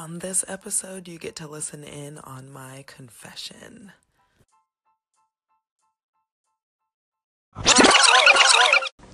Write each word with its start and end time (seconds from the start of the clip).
On 0.00 0.20
this 0.20 0.46
episode, 0.48 1.08
you 1.08 1.18
get 1.18 1.36
to 1.36 1.46
listen 1.46 1.84
in 1.84 2.16
on 2.20 2.50
my 2.50 2.84
confession. 2.86 3.92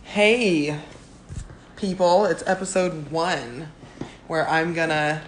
Hey, 0.04 0.78
people, 1.74 2.26
it's 2.26 2.44
episode 2.46 3.10
one 3.10 3.66
where 4.28 4.48
I'm 4.48 4.74
gonna, 4.74 5.22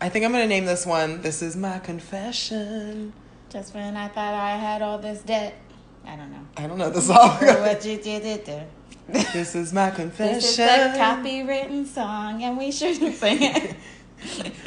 I 0.00 0.08
think 0.08 0.24
I'm 0.24 0.32
gonna 0.32 0.46
name 0.46 0.64
this 0.64 0.86
one, 0.86 1.20
This 1.20 1.42
is 1.42 1.56
My 1.56 1.78
Confession. 1.78 3.12
Just 3.50 3.74
when 3.74 3.98
I 3.98 4.08
thought 4.08 4.32
I 4.32 4.56
had 4.56 4.80
all 4.80 4.96
this 4.96 5.20
debt. 5.20 5.60
I 6.06 6.16
don't 6.16 6.32
know. 6.32 6.46
I 6.56 6.66
don't 6.66 6.78
know 6.78 6.88
the 6.88 7.02
song. 7.02 7.36
What 7.40 7.84
you 7.84 7.98
did 7.98 8.66
this 9.08 9.54
is 9.54 9.74
my 9.74 9.90
confession. 9.90 10.36
This 10.36 10.52
is 10.52 10.58
a 10.58 10.94
copywritten 10.96 11.84
song 11.84 12.42
and 12.42 12.56
we 12.56 12.72
shouldn't 12.72 13.14
sing 13.16 13.42
it. 13.42 13.76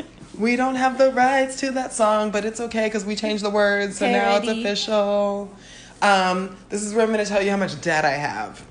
We 0.38 0.55
don't 0.55 0.75
have 0.75 0.97
the 0.97 1.11
rights 1.11 1.59
to 1.61 1.71
that 1.71 1.93
song, 1.93 2.32
but 2.32 2.46
it's 2.46 2.60
okay 2.60 2.87
because 2.87 3.05
we 3.05 3.15
changed 3.15 3.43
the 3.43 3.50
words, 3.50 3.97
so 3.97 4.10
now 4.10 4.37
it's 4.37 4.47
official. 4.47 5.51
Um, 6.01 6.57
this 6.69 6.83
is 6.83 6.93
where 6.93 7.04
I'm 7.04 7.11
going 7.11 7.23
to 7.23 7.29
tell 7.29 7.41
you 7.41 7.51
how 7.51 7.57
much 7.57 7.79
debt 7.82 8.05
I 8.05 8.11
have 8.11 8.65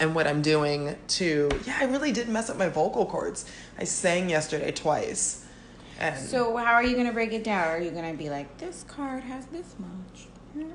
and 0.00 0.14
what 0.14 0.26
I'm 0.26 0.42
doing 0.42 0.96
to. 1.08 1.48
Yeah, 1.66 1.78
I 1.80 1.84
really 1.84 2.12
did 2.12 2.28
mess 2.28 2.50
up 2.50 2.56
my 2.56 2.68
vocal 2.68 3.06
cords. 3.06 3.44
I 3.78 3.84
sang 3.84 4.28
yesterday 4.28 4.72
twice. 4.72 5.44
And 5.98 6.28
so 6.28 6.56
how 6.56 6.74
are 6.74 6.84
you 6.84 6.94
gonna 6.94 7.12
break 7.12 7.32
it 7.32 7.42
down? 7.42 7.68
Are 7.68 7.80
you 7.80 7.90
gonna 7.90 8.12
be 8.12 8.28
like, 8.28 8.58
this 8.58 8.84
card 8.86 9.24
has 9.24 9.46
this 9.46 9.74
much? 9.78 10.26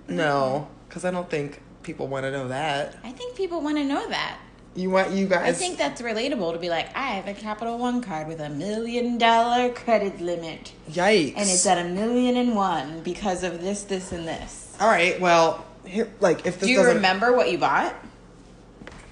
no, 0.07 0.67
because 0.87 1.05
I 1.05 1.11
don't 1.11 1.29
think 1.29 1.61
people 1.83 2.07
want 2.07 2.25
to 2.25 2.31
know 2.31 2.47
that. 2.47 2.95
I 3.03 3.11
think 3.11 3.35
people 3.35 3.61
want 3.61 3.77
to 3.77 3.83
know 3.83 4.07
that. 4.09 4.37
You 4.73 4.89
want 4.89 5.11
you 5.11 5.27
guys? 5.27 5.49
I 5.49 5.51
think 5.51 5.77
that's 5.77 6.01
relatable 6.01 6.53
to 6.53 6.59
be 6.59 6.69
like, 6.69 6.95
I 6.95 7.07
have 7.07 7.27
a 7.27 7.33
Capital 7.33 7.77
One 7.77 8.01
card 8.01 8.27
with 8.27 8.39
a 8.39 8.49
million 8.49 9.17
dollar 9.17 9.69
credit 9.69 10.21
limit. 10.21 10.71
Yikes! 10.89 11.33
And 11.35 11.49
it's 11.49 11.65
at 11.65 11.77
a 11.77 11.89
million 11.89 12.37
and 12.37 12.55
one 12.55 13.01
because 13.01 13.43
of 13.43 13.61
this, 13.61 13.83
this, 13.83 14.13
and 14.13 14.25
this. 14.27 14.73
all 14.79 14.87
right. 14.87 15.19
Well, 15.19 15.65
here, 15.85 16.09
like 16.21 16.45
if 16.45 16.59
this 16.59 16.67
Do 16.67 16.73
you 16.73 16.85
remember 16.85 17.33
what 17.33 17.51
you 17.51 17.57
bought? 17.57 17.93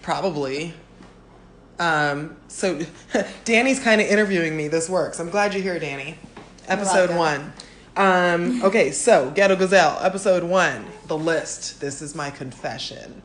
Probably. 0.02 0.74
Um, 1.78 2.38
so 2.48 2.80
Danny's 3.44 3.80
kind 3.82 4.00
of 4.00 4.08
interviewing 4.08 4.56
me. 4.56 4.70
This 4.70 4.90
works. 4.90 5.20
I'm 5.20 5.30
glad 5.30 5.54
you're 5.54 5.64
here, 5.64 5.80
Danny. 5.80 6.18
Episode 6.68 7.16
one. 7.16 7.52
Um, 7.98 8.64
okay, 8.64 8.92
so 8.92 9.30
Ghetto 9.32 9.58
Gazelle, 9.58 9.98
episode 10.02 10.44
one, 10.44 10.86
the 11.08 11.18
list. 11.18 11.82
This 11.82 12.02
is 12.02 12.16
my 12.16 12.30
confession. 12.30 13.22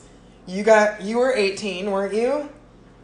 You 0.50 0.64
got 0.64 1.02
you 1.04 1.20
were 1.20 1.32
18, 1.32 1.92
weren't 1.92 2.14
you? 2.14 2.50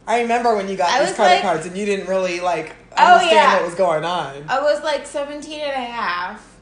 I 0.06 0.22
remember 0.22 0.56
when 0.56 0.68
you 0.68 0.76
got 0.76 0.90
I 0.90 1.04
these 1.04 1.14
credit 1.14 1.34
like- 1.34 1.42
cards 1.42 1.64
and 1.66 1.76
you 1.76 1.86
didn't 1.86 2.08
really 2.08 2.40
like 2.40 2.74
Oh, 2.98 3.04
understand 3.14 3.34
yeah. 3.36 3.54
what 3.56 3.64
was 3.66 3.74
going 3.76 4.04
on. 4.04 4.46
I 4.48 4.60
was 4.62 4.82
like 4.82 5.06
17 5.06 5.60
and 5.60 5.70
a 5.70 5.74
half. 5.74 6.56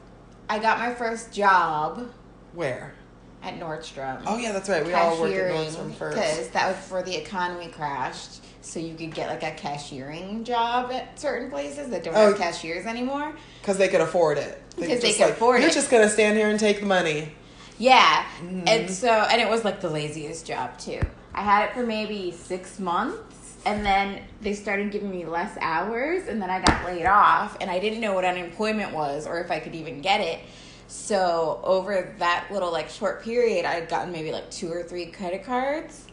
I 0.47 0.59
got 0.59 0.77
my 0.79 0.93
first 0.93 1.31
job 1.33 2.11
Where? 2.53 2.93
at 3.41 3.59
Nordstrom. 3.59 4.21
Oh 4.27 4.37
yeah, 4.37 4.51
that's 4.51 4.69
right. 4.69 4.85
We 4.85 4.93
all 4.93 5.19
worked 5.19 5.33
at 5.35 5.51
Nordstrom 5.51 5.93
first. 5.95 6.15
Because 6.17 6.49
that 6.49 6.67
was 6.67 6.75
before 6.77 7.01
the 7.03 7.15
economy 7.15 7.67
crashed. 7.69 8.43
So 8.61 8.79
you 8.79 8.95
could 8.95 9.13
get 9.13 9.27
like 9.29 9.43
a 9.43 9.55
cashiering 9.59 10.43
job 10.43 10.91
at 10.91 11.19
certain 11.19 11.49
places 11.49 11.89
that 11.89 12.03
don't 12.03 12.15
Oh. 12.15 12.27
have 12.29 12.37
cashiers 12.37 12.85
anymore. 12.85 13.33
Because 13.61 13.77
they 13.77 13.87
could 13.87 14.01
afford 14.01 14.37
it. 14.37 14.61
Because 14.75 15.01
they 15.01 15.07
just 15.09 15.19
could 15.19 15.29
afford 15.31 15.61
You're 15.61 15.69
it." 15.69 15.73
just 15.73 15.89
gonna 15.89 16.09
stand 16.09 16.37
here 16.37 16.49
and 16.49 16.59
take 16.59 16.79
the 16.79 16.85
money. 16.85 17.31
Yeah. 17.77 18.23
Mm-hmm. 18.41 18.67
And 18.67 18.89
so, 18.89 19.09
and 19.09 19.41
it 19.41 19.49
was 19.49 19.63
like 19.65 19.81
the 19.81 19.89
laziest 19.89 20.45
job 20.45 20.77
too. 20.77 21.01
I 21.33 21.41
had 21.41 21.65
it 21.69 21.73
for 21.73 21.85
maybe 21.85 22.31
six 22.31 22.79
months 22.79 23.57
and 23.65 23.85
then 23.85 24.21
they 24.41 24.53
started 24.53 24.91
giving 24.91 25.09
me 25.11 25.25
less 25.25 25.57
hours 25.59 26.27
and 26.27 26.41
then 26.41 26.49
I 26.49 26.61
got 26.61 26.85
laid 26.85 27.05
off 27.05 27.57
and 27.59 27.69
I 27.69 27.79
didn't 27.79 27.99
know 27.99 28.13
what 28.13 28.23
unemployment 28.23 28.93
was 28.93 29.27
or 29.27 29.39
if 29.41 29.51
I 29.51 29.59
could 29.59 29.75
even 29.75 30.01
get 30.01 30.21
it. 30.21 30.39
So 30.87 31.59
over 31.63 32.15
that 32.19 32.45
little 32.51 32.71
like 32.71 32.89
short 32.89 33.23
period, 33.23 33.65
I 33.65 33.73
had 33.73 33.89
gotten 33.89 34.11
maybe 34.13 34.31
like 34.31 34.49
two 34.51 34.71
or 34.71 34.83
three 34.83 35.07
credit 35.07 35.43
cards. 35.43 36.05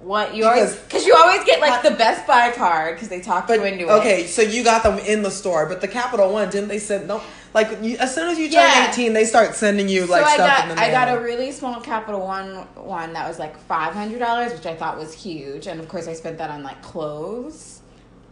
What 0.00 0.34
you 0.34 0.44
always 0.46 0.72
Because- 0.74 0.84
because 0.84 1.06
you 1.06 1.14
always 1.14 1.44
get 1.44 1.60
like 1.60 1.82
the 1.82 1.92
Best 1.92 2.26
Buy 2.26 2.50
card 2.50 2.94
because 2.96 3.08
they 3.08 3.20
talk 3.20 3.46
But 3.46 3.60
you 3.60 3.64
into 3.66 3.84
it. 3.86 3.90
okay, 3.92 4.26
so 4.26 4.42
you 4.42 4.62
got 4.64 4.82
them 4.82 4.98
in 4.98 5.22
the 5.22 5.30
store, 5.30 5.66
but 5.66 5.80
the 5.80 5.88
Capital 5.88 6.30
One 6.32 6.50
didn't 6.50 6.68
they 6.68 6.78
send 6.78 7.08
no 7.08 7.22
like 7.54 7.68
you, 7.82 7.96
as 7.98 8.14
soon 8.14 8.28
as 8.30 8.38
you 8.38 8.46
turn 8.46 8.62
Yeah. 8.62 8.90
18, 8.90 9.12
they 9.12 9.24
start 9.24 9.54
sending 9.54 9.88
you 9.88 10.06
like 10.06 10.24
so 10.24 10.30
I 10.30 10.34
stuff 10.34 10.48
got 10.48 10.62
in 10.64 10.68
the 10.70 10.74
mail. 10.76 10.84
I 10.84 10.90
got 10.90 11.18
a 11.18 11.20
really 11.20 11.50
small 11.52 11.80
Capital 11.80 12.20
One 12.20 12.54
one 12.76 13.12
that 13.14 13.26
was 13.28 13.38
like 13.38 13.58
five 13.66 13.92
hundred 13.94 14.18
dollars, 14.20 14.52
which 14.52 14.66
I 14.66 14.74
thought 14.74 14.98
was 14.98 15.12
huge, 15.12 15.66
and 15.66 15.80
of 15.80 15.88
course 15.88 16.06
I 16.08 16.12
spent 16.14 16.38
that 16.38 16.50
on 16.50 16.62
like 16.62 16.80
clothes, 16.82 17.80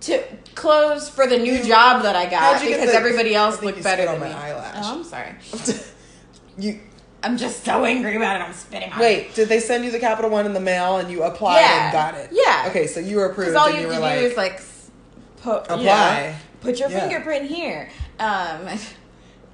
to 0.03 0.23
clothes 0.55 1.09
for 1.09 1.27
the 1.27 1.39
new 1.39 1.55
You- 1.55 1.65
job 1.65 2.03
that 2.05 2.15
I 2.17 2.27
got 2.27 2.63
you 2.63 2.71
because 2.71 2.91
the- 2.93 2.97
everybody 2.97 3.35
else 3.35 3.61
looked 3.63 3.83
better 3.83 4.05
than 4.05 4.21
me. 4.21 4.27
eyelash. 4.29 4.85
Oh, 4.87 4.99
I'm 4.99 5.05
sorry. 5.05 5.35
you 6.59 6.81
I'm 7.21 7.37
just 7.37 7.65
so 7.65 7.85
angry 7.85 8.15
about 8.15 8.41
it. 8.41 8.45
I'm 8.45 8.53
spitting 8.53 8.93
on 8.93 9.01
it. 9.01 9.03
Wait, 9.03 9.35
did 9.35 9.49
they 9.49 9.59
send 9.59 9.85
you 9.85 9.91
the 9.91 9.99
Capital 9.99 10.31
One 10.31 10.47
in 10.47 10.53
the 10.53 10.61
mail 10.61 10.99
and 10.99 11.11
you 11.11 11.25
applied 11.25 11.61
Yeah. 11.61 11.85
and 11.87 11.93
got 11.93 12.15
it? 12.15 12.29
Yeah. 12.31 12.67
Okay, 12.69 12.87
so 12.87 13.01
you 13.01 13.17
were 13.17 13.27
approved 13.27 13.57
all 13.57 13.67
and 13.67 13.75
you 13.75 13.81
you 13.83 13.89
were 13.89 13.99
like, 13.99 14.21
do 14.21 14.27
is 14.27 14.37
like 14.37 14.63
put 15.43 15.63
apply. 15.65 15.83
yeah, 15.83 16.37
put 16.61 16.79
your 16.79 16.89
Yeah. 16.91 17.01
fingerprint 17.01 17.47
here. 17.51 17.91
Um, 18.21 18.69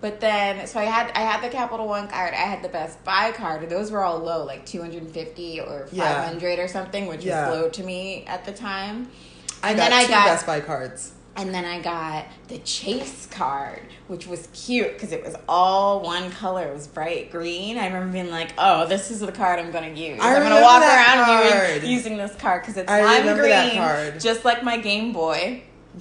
but 0.05 0.21
then 0.21 0.67
so 0.67 0.79
I 0.79 0.85
had 0.85 1.11
I 1.15 1.21
had 1.21 1.43
the 1.43 1.49
Capital 1.49 1.89
One 1.89 2.09
card. 2.09 2.35
I 2.35 2.37
had 2.37 2.63
the 2.63 2.69
Best 2.69 3.03
Buy 3.05 3.33
card. 3.33 3.71
Those 3.71 3.91
were 3.91 4.05
all 4.05 4.19
low, 4.19 4.45
like 4.45 4.67
two 4.67 4.83
hundred 4.83 5.03
and 5.05 5.11
fifty 5.11 5.61
or 5.61 5.89
Yeah. 5.93 6.03
five 6.21 6.29
hundred 6.29 6.59
or 6.59 6.69
something, 6.69 7.07
which 7.07 7.25
Yeah. 7.25 7.49
was 7.49 7.59
low 7.59 7.69
to 7.71 7.83
me 7.83 8.27
at 8.27 8.45
the 8.45 8.53
time. 8.53 9.09
I 9.63 9.71
and 9.71 9.79
got 9.79 9.85
then 9.89 9.93
I 9.95 10.03
two 10.05 10.11
got 10.11 10.27
Best 10.27 10.45
Buy 10.45 10.61
cards. 10.61 11.13
and 11.37 11.55
then 11.55 11.65
I 11.65 11.81
got 11.81 12.27
the 12.49 12.59
Chase 12.59 13.27
card, 13.31 13.81
which 14.09 14.27
was 14.27 14.47
cute 14.53 14.93
because 14.93 15.11
it 15.11 15.25
was 15.25 15.37
all 15.49 16.03
one 16.03 16.31
color. 16.33 16.69
It 16.69 16.75
was 16.75 16.87
bright 16.87 17.31
green. 17.31 17.79
I 17.79 17.87
remember 17.87 18.13
being 18.13 18.31
like, 18.31 18.53
"Oh, 18.59 18.87
this 18.87 19.11
is 19.11 19.21
the 19.21 19.33
card 19.33 19.59
I'm 19.59 19.71
going 19.71 19.95
to 19.95 19.99
use. 19.99 20.21
I 20.21 20.35
I'm 20.37 20.43
going 20.43 20.55
to 20.55 20.61
walk 20.61 20.83
around 20.83 21.79
using, 21.81 21.91
using 21.91 22.17
this 22.19 22.35
card 22.35 22.61
because 22.61 22.77
it's 22.77 22.91
I 22.91 23.01
lime 23.01 23.39
green, 23.39 24.21
just 24.21 24.45
like 24.45 24.63
my 24.63 24.77
Game 24.77 25.15
Boy, 25.15 25.63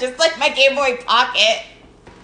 just 0.00 0.18
like 0.18 0.38
my 0.38 0.48
Game 0.48 0.74
Boy 0.74 0.96
Pocket." 1.04 1.64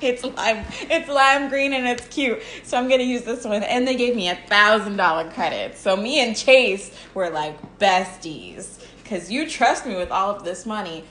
It's 0.02 0.25
lime. 0.25 0.64
It's 0.82 1.08
lime 1.08 1.49
green 1.49 1.73
and 1.73 1.87
it's 1.87 2.06
cute. 2.08 2.43
So 2.64 2.79
I'm 2.79 2.88
gonna 2.88 3.02
use 3.02 3.23
this 3.23 3.44
one. 3.44 3.62
And 3.62 3.87
they 3.87 3.97
gave 3.97 4.17
me 4.17 4.29
a 4.29 4.37
thousand 4.49 4.97
dollar 4.97 5.31
credit. 5.31 5.76
So 5.76 5.97
me 5.97 6.20
and 6.26 6.37
Chase 6.37 6.91
were 7.14 7.31
like 7.31 7.79
besties 7.79 8.82
because 9.02 9.31
you 9.31 9.49
trust 9.49 9.87
me 9.87 9.97
with 9.97 10.11
all 10.11 10.35
of 10.35 10.44
this 10.44 10.67
money. 10.67 11.05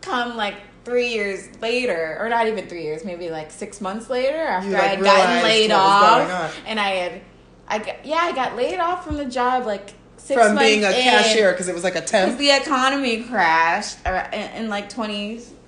Come 0.00 0.36
like 0.36 0.54
three 0.84 1.08
years 1.08 1.48
later, 1.60 2.16
or 2.20 2.28
not 2.28 2.46
even 2.46 2.68
three 2.68 2.84
years, 2.84 3.04
maybe 3.04 3.28
like 3.28 3.50
six 3.50 3.80
months 3.80 4.08
later, 4.08 4.38
after 4.38 4.70
like, 4.70 4.82
I 4.82 4.86
had 4.86 5.00
gotten 5.02 5.42
laid 5.42 5.70
what 5.70 5.78
was 5.78 6.08
going 6.08 6.30
on. 6.30 6.42
off, 6.42 6.60
and 6.64 6.78
I 6.78 6.88
had, 6.90 7.20
I 7.66 7.78
got, 7.78 8.06
yeah, 8.06 8.18
I 8.18 8.32
got 8.32 8.54
laid 8.54 8.78
off 8.78 9.04
from 9.04 9.16
the 9.16 9.24
job 9.24 9.66
like 9.66 9.94
six 10.16 10.40
From 10.40 10.56
being 10.56 10.84
a 10.84 10.90
in. 10.90 11.02
cashier 11.02 11.50
because 11.50 11.66
it 11.68 11.74
was 11.74 11.82
like 11.82 11.96
a 11.96 12.00
temp. 12.00 12.38
Because 12.38 12.38
the 12.38 12.50
economy 12.62 13.24
crashed 13.24 13.98
uh, 14.06 14.28
in, 14.32 14.64
in 14.64 14.68
like 14.68 14.88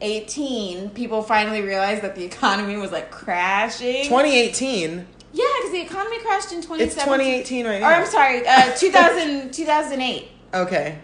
2018, 0.01 0.91
people 0.91 1.23
finally 1.23 1.63
realized 1.63 2.03
that 2.03 2.15
the 2.15 2.25
economy 2.25 2.77
was 2.77 2.93
like 2.93 3.11
crashing. 3.11 4.05
2018. 4.05 5.07
yeah, 5.33 5.45
because 5.57 5.73
the 5.73 5.81
economy 5.83 6.19
crashed 6.21 6.53
in 6.53 6.61
2017. 6.63 6.81
It's 6.87 6.95
2018 6.95 7.67
right 7.67 7.77
Or 7.77 7.81
now. 7.81 7.89
I'm 8.01 8.07
sorry, 8.07 8.47
uh, 8.47 8.75
2000, 8.77 9.53
2008. 9.53 10.29
Okay. 10.55 10.99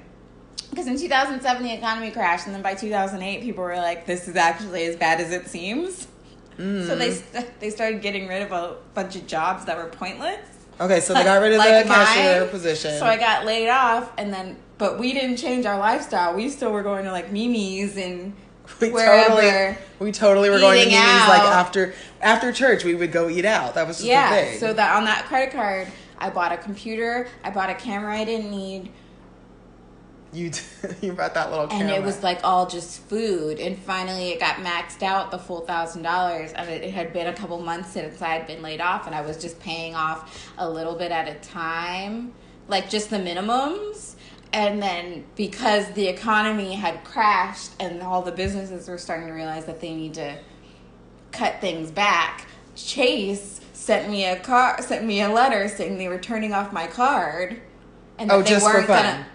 because 0.71 0.87
in 0.87 0.99
2007 0.99 1.63
the 1.63 1.73
economy 1.75 2.11
crashed, 2.11 2.47
and 2.47 2.55
then 2.55 2.63
by 2.63 2.75
2008 2.75 3.43
people 3.43 3.63
were 3.63 3.77
like, 3.77 4.07
"This 4.07 4.27
is 4.29 4.37
actually 4.37 4.85
as 4.87 4.97
bad 4.97 5.21
as 5.21 5.33
it 5.33 5.49
seems." 5.49 6.07
So 6.57 6.95
they 6.97 7.11
st- 7.11 7.59
they 7.61 7.69
started 7.71 8.01
getting 8.01 8.29
rid 8.29 8.41
of 8.43 8.53
a 8.53 8.77
bunch 8.95 9.17
of 9.17 9.27
jobs 9.27 9.65
that 9.65 9.77
were 9.77 9.87
pointless. 9.87 10.39
Okay, 10.81 11.01
so 11.01 11.13
they 11.13 11.25
got 11.33 11.43
rid 11.43 11.53
of 11.53 11.59
Like 11.59 11.83
the 11.85 11.89
cashier 11.93 12.41
mine. 12.43 12.49
position. 12.49 12.97
So 12.99 13.05
I 13.07 13.17
got 13.17 13.45
laid 13.45 13.69
off, 13.69 14.13
and 14.17 14.33
then 14.33 14.57
but 14.79 14.99
we 14.99 15.13
didn't 15.13 15.37
change 15.37 15.67
our 15.67 15.79
lifestyle. 15.79 16.35
We 16.35 16.49
still 16.49 16.71
were 16.73 16.83
going 16.85 17.05
to 17.07 17.13
like 17.13 17.31
Mimi's 17.33 17.97
and 17.97 18.35
we 18.81 18.91
wherever. 18.91 19.35
totally, 19.35 19.79
we 19.99 20.13
totally 20.13 20.51
were 20.51 20.59
going 20.59 20.81
to 20.81 20.87
eating 20.87 20.99
Mimi's 20.99 21.29
like 21.29 21.43
after 21.43 21.95
after 22.21 22.53
church. 22.53 22.85
We 22.85 22.95
would 22.95 23.13
go 23.13 23.29
eat 23.29 23.45
out. 23.45 23.75
That 23.75 23.87
was 23.87 23.97
just 23.97 24.07
the 24.07 24.11
yeah. 24.11 24.31
thing. 24.31 24.59
So 24.59 24.73
that 24.73 24.97
on 24.97 25.05
that 25.05 25.27
credit 25.27 25.53
card, 25.53 25.89
I 26.19 26.31
bought 26.31 26.53
a 26.53 26.57
computer. 26.57 27.29
I 27.43 27.51
bought 27.51 27.71
a 27.71 27.75
camera 27.75 28.17
I 28.17 28.25
didn't 28.25 28.51
need. 28.51 28.91
you 30.33 30.51
you 31.03 31.13
brought 31.13 31.35
that 31.35 31.51
little 31.51 31.69
camera. 31.69 31.89
and 31.89 31.97
it 31.97 32.05
was 32.05 32.23
like 32.23 32.41
all 32.43 32.67
just 32.67 33.01
food 33.03 33.61
and 33.61 33.79
finally 33.79 34.31
it 34.31 34.41
got 34.41 34.57
maxed 34.57 35.03
out 35.03 35.31
the 35.31 35.39
full 35.39 35.61
thousand 35.61 36.03
dollars 36.03 36.53
and 36.55 36.69
it, 36.69 36.83
it 36.83 36.93
had 36.93 37.13
been 37.13 37.29
a 37.29 37.33
couple 37.33 37.61
months 37.61 37.91
since 37.91 38.21
i 38.21 38.31
had 38.31 38.47
been 38.47 38.61
laid 38.61 38.81
off 38.81 39.07
and 39.07 39.15
i 39.15 39.21
was 39.21 39.37
just 39.41 39.61
paying 39.61 39.95
off 39.95 40.51
a 40.59 40.69
little 40.69 40.97
bit 40.97 41.13
at 41.13 41.29
a 41.29 41.35
time 41.47 42.33
like 42.67 42.91
just 42.91 43.11
the 43.11 43.17
minimums 43.17 44.15
and 44.55 44.81
then 44.81 45.25
because 45.37 45.91
the 45.93 46.07
economy 46.07 46.75
had 46.75 47.03
crashed 47.05 47.73
and 47.81 48.01
all 48.03 48.23
the 48.23 48.33
businesses 48.33 48.89
were 48.89 48.97
starting 48.97 49.27
to 49.27 49.33
realize 49.35 49.65
that 49.67 49.81
they 49.81 49.93
need 49.95 50.15
to 50.15 50.39
cut 51.33 51.61
things 51.61 51.91
back 51.91 52.47
chase 52.77 53.61
sent 53.73 54.09
me 54.09 54.25
a 54.25 54.37
car 54.41 54.81
sent 54.81 55.05
me 55.05 55.21
a 55.21 55.29
letter 55.29 55.69
saying 55.69 55.99
they 55.99 56.09
were 56.09 56.19
turning 56.19 56.53
off 56.55 56.73
my 56.73 56.87
card 56.87 57.61
and 58.19 58.31
Oh, 58.31 58.41
they 58.43 58.51
just 58.51 58.65
for 58.67 58.75
weren't 58.75 58.87
fun. 58.87 59.03
gonna 59.03 59.27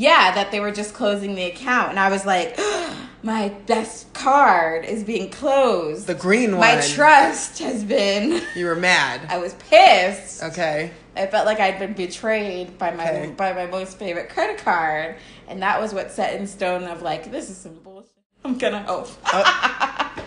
yeah, 0.00 0.30
that 0.36 0.52
they 0.52 0.60
were 0.60 0.70
just 0.70 0.94
closing 0.94 1.34
the 1.34 1.42
account, 1.42 1.90
and 1.90 1.98
I 1.98 2.08
was 2.08 2.24
like, 2.24 2.56
my 3.24 3.48
best 3.66 4.12
card 4.14 4.84
is 4.84 5.02
being 5.02 5.28
closed. 5.28 6.06
the 6.06 6.14
green 6.14 6.52
one. 6.52 6.60
my 6.60 6.80
trust 6.80 7.58
has 7.58 7.82
been. 7.82 8.40
You 8.54 8.66
were 8.66 8.76
mad. 8.76 9.22
I 9.28 9.38
was 9.38 9.54
pissed. 9.54 10.44
Okay. 10.44 10.92
I 11.18 11.26
felt 11.26 11.46
like 11.46 11.60
I'd 11.60 11.78
been 11.78 11.92
betrayed 11.94 12.78
by 12.78 12.92
my 12.92 13.08
Okay. 13.08 13.30
by 13.32 13.52
my 13.52 13.66
most 13.66 13.98
favorite 13.98 14.28
credit 14.30 14.58
card, 14.58 15.16
and 15.48 15.62
that 15.62 15.80
was 15.80 15.92
what 15.92 16.10
set 16.12 16.38
in 16.40 16.46
stone 16.46 16.84
of 16.84 17.02
like 17.02 17.30
this 17.30 17.50
is 17.50 17.56
some 17.56 17.74
bullshit. 17.74 18.10
I'm 18.44 18.56
gonna 18.56 18.82
hope. 18.82 19.08
Oh. 19.26 19.42
Uh, 19.42 20.22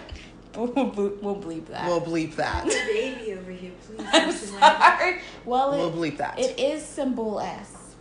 we'll, 0.57 0.85
ble- 0.91 1.17
we'll 1.21 1.35
bleep 1.41 1.67
that. 1.67 1.88
We'll 1.88 2.01
bleep 2.01 2.35
that. 2.35 2.65
baby 2.65 3.33
over 3.33 3.51
here, 3.51 3.71
please. 3.85 4.05
I'm 4.13 4.27
listen 4.27 4.59
sorry. 4.59 5.21
Well, 5.45 5.71
We'll 5.71 5.89
it, 6.03 6.11
bleep 6.13 6.17
that. 6.17 6.38
it 6.39 6.59
is 6.59 6.83
symbol 6.83 7.39
S. 7.39 7.95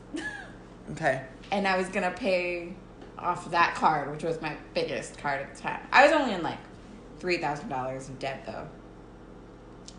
Okay. 0.93 1.23
and 1.53 1.69
I 1.69 1.77
was 1.79 1.89
gonna 1.89 2.11
pay 2.11 2.75
off 3.17 3.51
that 3.53 3.75
card, 3.77 4.11
which 4.11 4.25
was 4.25 4.41
my 4.43 4.57
biggest 4.75 5.17
card 5.19 5.43
at 5.43 5.55
the 5.55 5.63
time. 5.63 5.81
I 5.93 6.05
was 6.05 6.13
only 6.13 6.35
in 6.35 6.43
like 6.43 6.59
three 7.21 7.39
thousand 7.39 7.69
dollars 7.69 8.09
in 8.09 8.17
debt 8.17 8.43
though. 8.47 8.67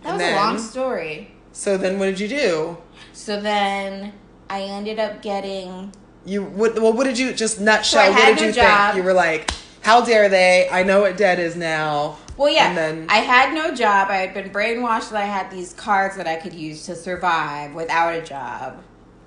That 0.04 0.10
And 0.10 0.18
was 0.18 0.22
a 0.28 0.36
long 0.36 0.58
story. 0.60 1.32
So 1.54 1.78
then, 1.78 2.00
what 2.00 2.06
did 2.06 2.20
you 2.20 2.28
do? 2.28 2.78
So 3.14 3.40
then 3.40 4.14
I 4.50 4.62
ended 4.62 5.00
up 5.00 5.22
getting 5.22 5.94
You 6.26 6.44
what? 6.44 6.80
Well, 6.80 6.94
what 6.94 7.06
did 7.06 7.18
you 7.20 7.34
just 7.34 7.60
nutshell? 7.60 8.06
So 8.06 8.12
what 8.14 8.38
did 8.38 8.48
you 8.48 8.52
job. 8.52 8.94
think? 8.94 8.98
You 8.98 9.04
were 9.04 9.14
like, 9.14 9.52
"How 9.82 10.04
dare 10.04 10.30
they? 10.30 10.68
I 10.72 10.84
know 10.84 11.02
what 11.02 11.18
debt 11.18 11.40
is 11.40 11.56
now." 11.56 12.18
well, 12.38 12.52
yeah. 12.52 12.70
And 12.70 12.78
then 12.78 13.06
I 13.10 13.18
had 13.18 13.54
no 13.54 13.74
job. 13.76 14.10
I 14.10 14.18
had 14.18 14.34
been 14.34 14.50
brainwashed 14.50 15.12
that 15.12 15.22
I 15.22 15.26
had 15.26 15.52
these 15.52 15.74
cards 15.74 16.16
that 16.18 16.28
I 16.28 16.38
could 16.38 16.54
use 16.54 16.86
to 16.88 16.96
survive 16.96 17.76
without 17.76 18.16
a 18.16 18.22
job. 18.22 18.84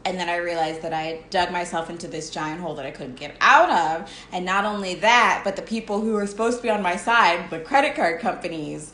And 0.06 0.18
then 0.18 0.28
I 0.28 0.36
realized 0.36 0.82
that 0.82 0.92
I 0.92 1.02
had 1.02 1.30
dug 1.30 1.50
myself 1.50 1.88
into 1.88 2.08
this 2.08 2.28
giant 2.28 2.60
hole 2.60 2.74
that 2.74 2.84
I 2.84 2.90
couldn't 2.90 3.16
get 3.16 3.36
out 3.40 3.70
of. 3.70 4.10
And 4.32 4.44
not 4.44 4.64
only 4.64 4.96
that, 4.96 5.42
but 5.44 5.56
the 5.56 5.62
people 5.62 6.00
who 6.00 6.12
were 6.12 6.26
supposed 6.26 6.58
to 6.58 6.62
be 6.62 6.70
on 6.70 6.82
my 6.82 6.96
side, 6.96 7.48
the 7.50 7.60
credit 7.60 7.94
card 7.94 8.20
companies, 8.20 8.92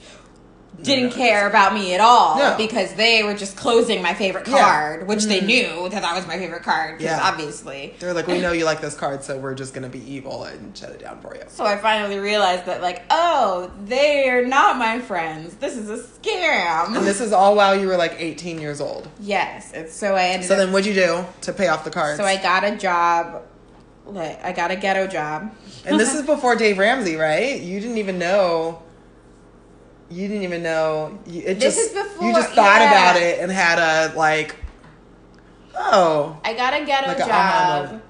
didn't 0.83 1.11
No. 1.11 1.15
care 1.17 1.47
about 1.47 1.75
me 1.75 1.93
at 1.95 2.01
all 2.01 2.39
No. 2.39 2.55
because 2.57 2.95
they 2.95 3.23
were 3.23 3.35
just 3.35 3.55
closing 3.55 4.01
my 4.01 4.15
favorite 4.15 4.49
Yeah. 4.49 4.59
card, 4.63 5.07
which 5.09 5.25
they 5.25 5.41
mm. 5.41 5.47
knew 5.47 5.89
that 5.91 6.01
that 6.01 6.15
was 6.17 6.27
my 6.27 6.39
favorite 6.39 6.63
card, 6.63 6.97
because 6.97 7.13
Yeah. 7.19 7.23
obviously. 7.23 7.95
they're 7.99 8.15
like, 8.15 8.27
"We 8.27 8.41
know 8.41 8.53
you 8.53 8.65
like 8.65 8.81
this 8.81 8.95
card, 8.95 9.23
so 9.23 9.37
we're 9.37 9.53
just 9.55 9.75
gonna 9.75 9.91
be 9.91 10.03
evil 10.11 10.45
and 10.45 10.75
shut 10.77 10.89
it 10.91 11.01
down 11.03 11.19
for 11.21 11.35
you." 11.35 11.43
So 11.49 11.67
I 11.67 11.77
finally 11.77 12.19
realized 12.19 12.65
that, 12.65 12.81
like, 12.81 13.03
oh, 13.11 13.71
they're 13.85 14.47
not 14.47 14.79
my 14.79 15.01
friends. 15.01 15.55
This 15.61 15.77
is 15.77 15.91
a 15.91 15.99
scam. 16.03 16.97
And 16.97 17.07
this 17.07 17.21
is 17.21 17.33
all 17.33 17.55
while 17.57 17.77
you 17.79 17.87
were 17.87 17.97
like 17.99 18.15
18 18.19 18.59
years 18.59 18.81
old. 18.81 19.09
yes, 19.21 19.73
and 19.75 19.89
so 19.91 20.15
I 20.17 20.29
ended 20.29 20.49
So 20.49 20.55
up. 20.55 20.61
then, 20.61 20.73
what'd 20.73 20.87
you 20.87 20.95
do 20.95 21.27
to 21.43 21.53
pay 21.53 21.69
off 21.69 21.85
the 21.85 21.91
cards? 21.91 22.19
so 22.19 22.25
I 22.25 22.37
got 22.37 22.65
a 22.65 22.71
job. 22.77 23.43
Like, 24.07 24.43
I 24.45 24.53
got 24.53 24.71
a 24.71 24.77
ghetto 24.77 25.07
job. 25.07 25.51
and 25.85 26.01
this 26.01 26.15
is 26.15 26.23
before 26.27 26.57
Dave 26.57 26.79
Ramsey, 26.79 27.17
right? 27.17 27.61
You 27.61 27.81
didn't 27.81 27.99
even 27.99 28.19
know. 28.19 28.79
You 30.11 30.27
didn't 30.29 30.43
even 30.43 30.63
know. 30.63 31.19
You, 31.27 31.43
it 31.47 31.61
This 31.61 31.77
just, 31.77 31.95
is 31.95 32.03
before- 32.03 32.27
You 32.29 32.35
just 32.35 32.51
thought 32.51 32.81
yeah. 32.81 32.91
about 32.91 33.17
it 33.23 33.39
and 33.41 33.51
had 33.51 33.79
a 33.79 34.15
like. 34.17 34.57
Oh, 35.77 36.39
I 36.45 36.53
got 36.55 36.75
a 36.75 36.85
ghetto 36.85 37.09
Like 37.09 37.21
a 37.21 37.27
job. 37.27 38.03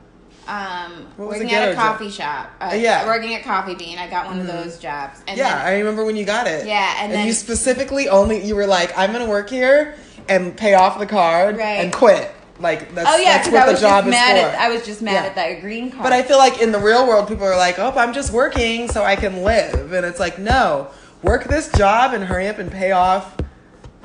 Um, 0.49 1.07
was 1.17 1.19
a 1.19 1.23
working 1.29 1.53
at 1.53 1.63
a 1.63 1.67
ghetto 1.67 1.73
job? 1.75 1.93
coffee 1.99 2.11
shop. 2.11 2.51
Uh, 2.61 2.71
Uh, 2.73 2.75
yeah. 2.75 3.07
Working 3.07 3.35
at 3.35 3.45
Coffee 3.45 3.75
Bean. 3.75 3.99
I 3.99 4.09
got 4.09 4.27
one 4.27 4.41
of 4.41 4.47
those 4.47 4.79
jobs. 4.79 5.21
And 5.29 5.37
yeah, 5.39 5.57
then- 5.59 5.67
I 5.67 5.79
remember 5.79 6.05
when 6.05 6.17
you 6.17 6.25
got 6.25 6.47
it. 6.49 6.67
Yeah, 6.67 6.95
and 6.99 7.13
then- 7.13 7.27
you 7.27 7.33
specifically 7.33 8.09
only 8.09 8.43
you 8.45 8.57
were 8.57 8.67
like, 8.67 8.97
I'm 8.99 9.13
gonna 9.13 9.29
work 9.29 9.49
here 9.51 9.95
and 10.29 10.57
pay 10.57 10.75
off 10.75 10.99
the 10.99 11.07
card 11.07 11.59
Right. 11.59 11.85
and 11.85 11.93
quit. 11.93 12.33
Like 12.59 12.95
that's 12.95 13.09
oh 13.09 13.17
yeah, 13.17 13.37
that's 13.39 13.49
what 13.49 13.69
I 13.69 13.73
the 13.73 13.79
job 13.81 14.05
is 14.07 14.11
mad 14.11 14.39
for. 14.41 14.49
at. 14.57 14.59
I 14.61 14.69
was 14.71 14.85
just 14.85 15.01
mad 15.01 15.13
Yeah. 15.13 15.25
at 15.27 15.35
that 15.37 15.61
green 15.61 15.91
card. 15.91 16.03
But 16.03 16.13
I 16.13 16.23
feel 16.23 16.37
like 16.39 16.61
in 16.61 16.73
the 16.73 16.79
real 16.81 17.07
world, 17.07 17.27
people 17.29 17.45
are 17.47 17.57
like, 17.57 17.79
"Oh, 17.79 17.93
I'm 17.97 18.13
just 18.13 18.33
working 18.33 18.91
so 18.91 19.03
I 19.03 19.17
can 19.17 19.43
live," 19.45 19.93
and 19.95 20.05
it's 20.05 20.21
like, 20.21 20.39
no, 20.39 20.89
work 21.23 21.45
this 21.45 21.71
job 21.73 22.13
and 22.15 22.25
hurry 22.25 22.49
up 22.49 22.59
and 22.59 22.71
pay 22.71 22.93
off 22.93 23.37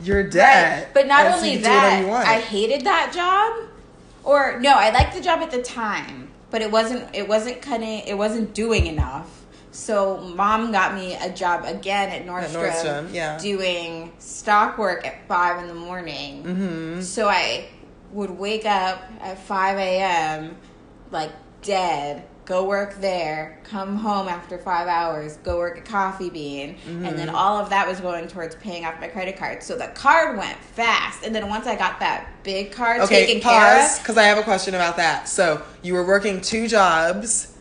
your 0.02 0.24
debt. 0.24 0.86
Right. 0.86 0.94
But 0.94 1.08
not 1.08 1.28
so 1.32 1.38
only 1.38 1.54
you 1.54 1.60
can 1.62 2.04
do 2.04 2.08
whatever 2.10 2.24
that. 2.24 2.28
I 2.28 2.40
hated 2.40 2.86
that 2.86 3.12
job. 3.14 3.70
Or 4.24 4.60
no, 4.60 4.72
I 4.72 4.90
liked 4.92 5.14
the 5.16 5.22
job 5.22 5.40
at 5.42 5.52
the 5.52 5.62
time, 5.62 6.30
but 6.50 6.62
it 6.62 6.72
wasn't 6.72 7.16
it 7.16 7.28
wasn't 7.28 7.62
cutting 7.62 8.00
it 8.08 8.18
wasn't 8.18 8.54
doing 8.54 8.88
enough. 8.88 9.44
So 9.72 10.18
mom 10.18 10.72
got 10.72 10.96
me 10.96 11.16
a 11.16 11.30
job 11.32 11.66
again 11.66 12.10
at 12.10 12.26
Nordstrom, 12.26 12.72
Nordstrom, 12.72 13.14
yeah. 13.14 13.38
doing 13.38 14.14
stock 14.20 14.78
work 14.78 15.06
at 15.06 15.28
five 15.28 15.62
in 15.62 15.68
the 15.68 15.74
morning. 15.76 16.44
Mhm. 16.44 17.04
So 17.04 17.28
I 17.28 17.66
would 18.14 18.32
wake 18.32 18.66
up 18.66 19.04
at 19.22 19.38
five 19.38 19.78
a.m. 19.78 20.56
like 21.12 21.32
dead, 21.62 22.24
go 22.46 22.64
work 22.64 22.96
there, 23.02 23.60
come 23.64 23.96
home 23.96 24.28
after 24.28 24.58
five 24.58 24.88
hours, 24.88 25.38
go 25.38 25.58
work 25.58 25.78
at 25.80 25.86
Coffee 25.86 26.30
Bean, 26.30 26.78
and 26.86 27.06
Mm-hmm. 27.06 27.18
then 27.18 27.30
all 27.30 27.58
of 27.58 27.70
that 27.72 27.88
was 27.88 28.00
going 28.00 28.28
towards 28.28 28.56
paying 28.56 28.86
off 28.86 29.00
my 29.02 29.08
credit 29.08 29.38
card. 29.38 29.64
So 29.64 29.76
the 29.76 29.88
card 29.88 30.38
went 30.38 30.58
fast, 30.60 31.26
and 31.26 31.34
then 31.34 31.50
once 31.50 31.66
I 31.68 31.76
got 31.76 32.00
that 32.00 32.28
big 32.44 32.72
card 32.72 33.02
okay, 33.02 33.26
taken 33.26 33.42
care 33.42 33.82
pause 33.82 33.98
of, 33.98 34.04
because 34.04 34.18
I 34.18 34.24
have 34.24 34.38
a 34.38 34.44
question 34.44 34.76
about 34.76 34.98
that. 34.98 35.28
So 35.28 35.62
you 35.82 35.94
were 35.94 36.06
working 36.06 36.40
two 36.42 36.68
jobs, 36.68 37.55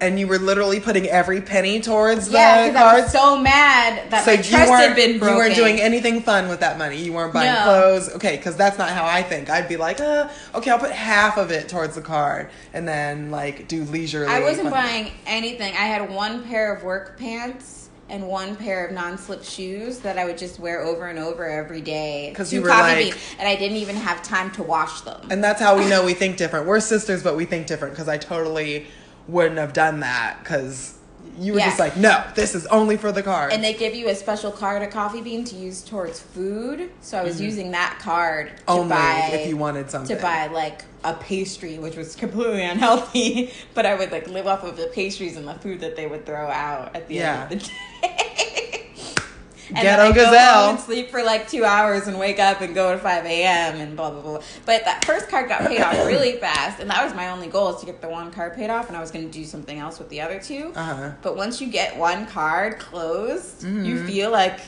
and 0.00 0.18
you 0.18 0.28
were 0.28 0.38
literally 0.38 0.78
putting 0.78 1.06
every 1.06 1.40
penny 1.40 1.80
towards 1.80 2.28
yeah, 2.28 2.66
the 2.66 2.72
because 2.72 2.82
I 2.94 3.00
was 3.00 3.10
so 3.12 3.36
mad 3.40 4.10
that 4.10 4.24
so 4.24 4.30
my 4.32 4.36
you 4.36 4.42
trust 4.44 4.70
weren't 4.70 4.82
had 4.88 4.96
been 4.96 5.18
broken. 5.18 5.34
you 5.34 5.40
weren't 5.40 5.54
doing 5.56 5.80
anything 5.80 6.22
fun 6.22 6.48
with 6.48 6.60
that 6.60 6.78
money. 6.78 6.96
You 7.02 7.12
weren't 7.12 7.32
buying 7.32 7.52
No. 7.52 7.62
clothes. 7.64 8.14
Okay, 8.14 8.36
because 8.36 8.56
that's 8.56 8.78
not 8.78 8.90
how 8.90 9.04
I 9.04 9.22
think. 9.22 9.50
I'd 9.50 9.68
be 9.68 9.76
like, 9.76 10.00
uh, 10.00 10.28
okay, 10.54 10.70
I'll 10.70 10.78
put 10.78 10.92
half 10.92 11.36
of 11.36 11.50
it 11.50 11.68
towards 11.68 11.94
the 11.96 12.00
card, 12.00 12.48
and 12.72 12.86
then 12.86 13.30
like 13.30 13.66
do 13.68 13.82
leisurely. 13.84 14.28
I 14.28 14.40
wasn't 14.40 14.70
buying 14.70 15.10
anything. 15.26 15.72
I 15.74 15.86
had 15.86 16.08
one 16.10 16.44
pair 16.44 16.72
of 16.74 16.84
work 16.84 17.18
pants 17.18 17.88
and 18.10 18.26
one 18.26 18.56
pair 18.56 18.86
of 18.86 18.94
non-slip 18.94 19.44
shoes 19.44 19.98
that 19.98 20.16
I 20.16 20.24
would 20.24 20.38
just 20.38 20.58
wear 20.58 20.80
over 20.80 21.08
and 21.08 21.18
over 21.18 21.44
every 21.46 21.82
day. 21.82 22.32
'Cause 22.34 22.48
to 22.50 22.56
you 22.56 22.62
were 22.62 22.68
like- 22.68 23.14
and 23.38 23.46
I 23.46 23.54
didn't 23.54 23.76
even 23.76 23.96
have 23.96 24.22
time 24.22 24.50
to 24.52 24.62
wash 24.62 25.02
them. 25.02 25.20
And 25.30 25.44
that's 25.44 25.60
how 25.60 25.76
we 25.76 25.84
know 25.86 26.04
we 26.06 26.14
think 26.14 26.38
different. 26.38 26.64
We're 26.66 26.80
sisters, 26.80 27.22
but 27.22 27.36
we 27.36 27.44
think 27.44 27.66
different 27.66 27.92
because 27.94 28.08
I 28.08 28.16
totally 28.16 28.86
wouldn't 29.28 29.58
have 29.58 29.72
done 29.72 30.00
that 30.00 30.38
because 30.42 30.94
you 31.38 31.52
were 31.52 31.58
Yeah. 31.60 31.66
just 31.66 31.78
like, 31.78 31.96
no, 31.96 32.24
this 32.34 32.54
is 32.56 32.66
only 32.66 32.96
for 32.96 33.12
the 33.12 33.22
card. 33.22 33.52
And 33.52 33.62
they 33.62 33.72
give 33.74 33.94
you 33.94 34.08
a 34.08 34.14
special 34.14 34.50
card 34.50 34.82
at 34.82 34.90
Coffee 34.90 35.20
Bean 35.20 35.44
to 35.44 35.54
use 35.54 35.82
towards 35.82 36.18
food. 36.18 36.90
So 37.00 37.16
I 37.18 37.22
was 37.22 37.40
using 37.40 37.70
that 37.72 37.98
card 38.00 38.48
to 38.48 38.52
Mm-hmm. 38.64 38.70
only 38.72 38.88
buy 38.88 39.30
if 39.34 39.46
you 39.48 39.56
wanted 39.56 39.88
something. 39.90 40.16
to 40.16 40.20
buy 40.22 40.46
like 40.48 40.82
a 41.04 41.14
pastry, 41.14 41.78
which 41.78 41.96
was 41.96 42.16
completely 42.16 42.64
unhealthy. 42.64 43.52
But 43.74 43.86
I 43.86 43.94
would 43.94 44.10
like 44.10 44.26
live 44.28 44.46
off 44.48 44.64
of 44.64 44.76
the 44.76 44.88
pastries 44.88 45.36
and 45.36 45.46
the 45.46 45.54
food 45.54 45.80
that 45.80 45.94
they 45.94 46.06
would 46.08 46.26
throw 46.26 46.48
out 46.48 46.96
at 46.96 47.06
the 47.06 47.16
Yeah. 47.16 47.44
end 47.50 47.52
of 47.52 47.60
the 47.62 47.66
day. 48.02 48.57
And 49.68 49.78
Ghetto 49.82 50.02
then 50.04 50.14
go 50.14 50.24
gazelle. 50.24 50.62
home 50.66 50.74
and 50.76 50.80
sleep 50.84 51.10
for 51.10 51.22
like 51.22 51.48
two 51.48 51.64
hours 51.64 52.06
and 52.08 52.18
wake 52.18 52.38
up 52.38 52.60
and 52.60 52.74
go 52.74 52.92
to 52.92 52.98
5 52.98 53.24
a.m. 53.26 53.76
and 53.80 53.96
blah, 53.96 54.10
blah, 54.10 54.22
blah. 54.22 54.40
But 54.66 54.84
that 54.84 55.04
first 55.04 55.28
card 55.28 55.48
got 55.48 55.66
paid 55.66 55.80
off 55.80 55.94
really 56.06 56.32
fast. 56.38 56.80
And 56.80 56.88
that 56.90 57.04
was 57.04 57.14
my 57.14 57.28
only 57.30 57.48
goal 57.48 57.74
is 57.74 57.80
to 57.80 57.86
get 57.86 58.00
the 58.00 58.08
one 58.08 58.30
card 58.30 58.54
paid 58.54 58.70
off. 58.70 58.88
And 58.88 58.96
I 58.96 59.00
was 59.00 59.10
going 59.10 59.26
to 59.26 59.32
do 59.32 59.44
something 59.44 59.78
else 59.78 59.98
with 59.98 60.08
the 60.08 60.20
other 60.20 60.40
two. 60.40 60.72
Uh-huh. 60.74 61.12
But 61.22 61.36
once 61.36 61.60
you 61.60 61.68
get 61.70 61.96
one 61.96 62.26
card 62.26 62.78
closed, 62.78 63.64
you 63.64 64.04
feel 64.06 64.30
like 64.30 64.58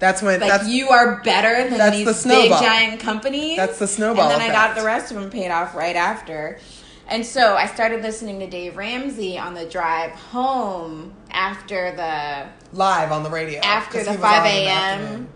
That's 0.00 0.20
when 0.22 0.40
like 0.40 0.50
Mm-hmm. 0.50 0.58
that's 0.58 0.68
you 0.68 0.88
are 0.88 1.20
better 1.22 1.68
than 1.68 1.78
that's 1.78 1.96
these 1.96 2.22
the 2.24 2.28
big 2.28 2.50
giant 2.50 3.00
companies. 3.00 3.56
That's 3.56 3.78
the 3.78 3.86
snowball 3.86 4.30
And 4.30 4.40
then 4.40 4.50
I 4.50 4.52
got 4.52 4.76
the 4.76 4.84
rest 4.84 5.12
of 5.12 5.20
them 5.20 5.30
paid 5.30 5.50
off 5.50 5.74
right 5.74 5.96
after. 5.96 6.58
And 7.06 7.24
so 7.24 7.54
I 7.54 7.66
started 7.66 8.02
listening 8.02 8.40
to 8.40 8.46
Dave 8.48 8.76
Ramsey 8.76 9.38
on 9.38 9.54
the 9.54 9.66
drive 9.66 10.10
home 10.12 11.12
after 11.34 11.94
the 11.94 12.46
Live 12.72 13.12
on 13.12 13.22
the 13.22 13.30
radio. 13.30 13.60
after 13.60 14.02
the 14.02 14.12
he 14.12 14.16
was 14.16 14.24
on 14.24 14.24
in 14.24 14.42
five 14.42 14.46
a.m. 14.46 15.28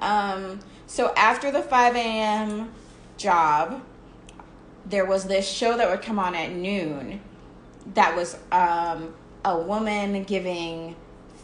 Um, 0.00 0.60
so 0.86 1.14
after 1.16 1.50
the 1.50 1.62
five 1.62 1.96
a.m. 1.96 2.72
job, 3.16 3.82
there 4.84 5.06
was 5.06 5.24
this 5.24 5.48
show 5.48 5.76
that 5.76 5.88
would 5.88 6.02
come 6.02 6.18
on 6.18 6.34
at 6.34 6.50
noon. 6.50 7.20
That 7.94 8.14
was 8.14 8.36
um, 8.52 9.14
a 9.44 9.58
woman 9.58 10.24
giving 10.24 10.96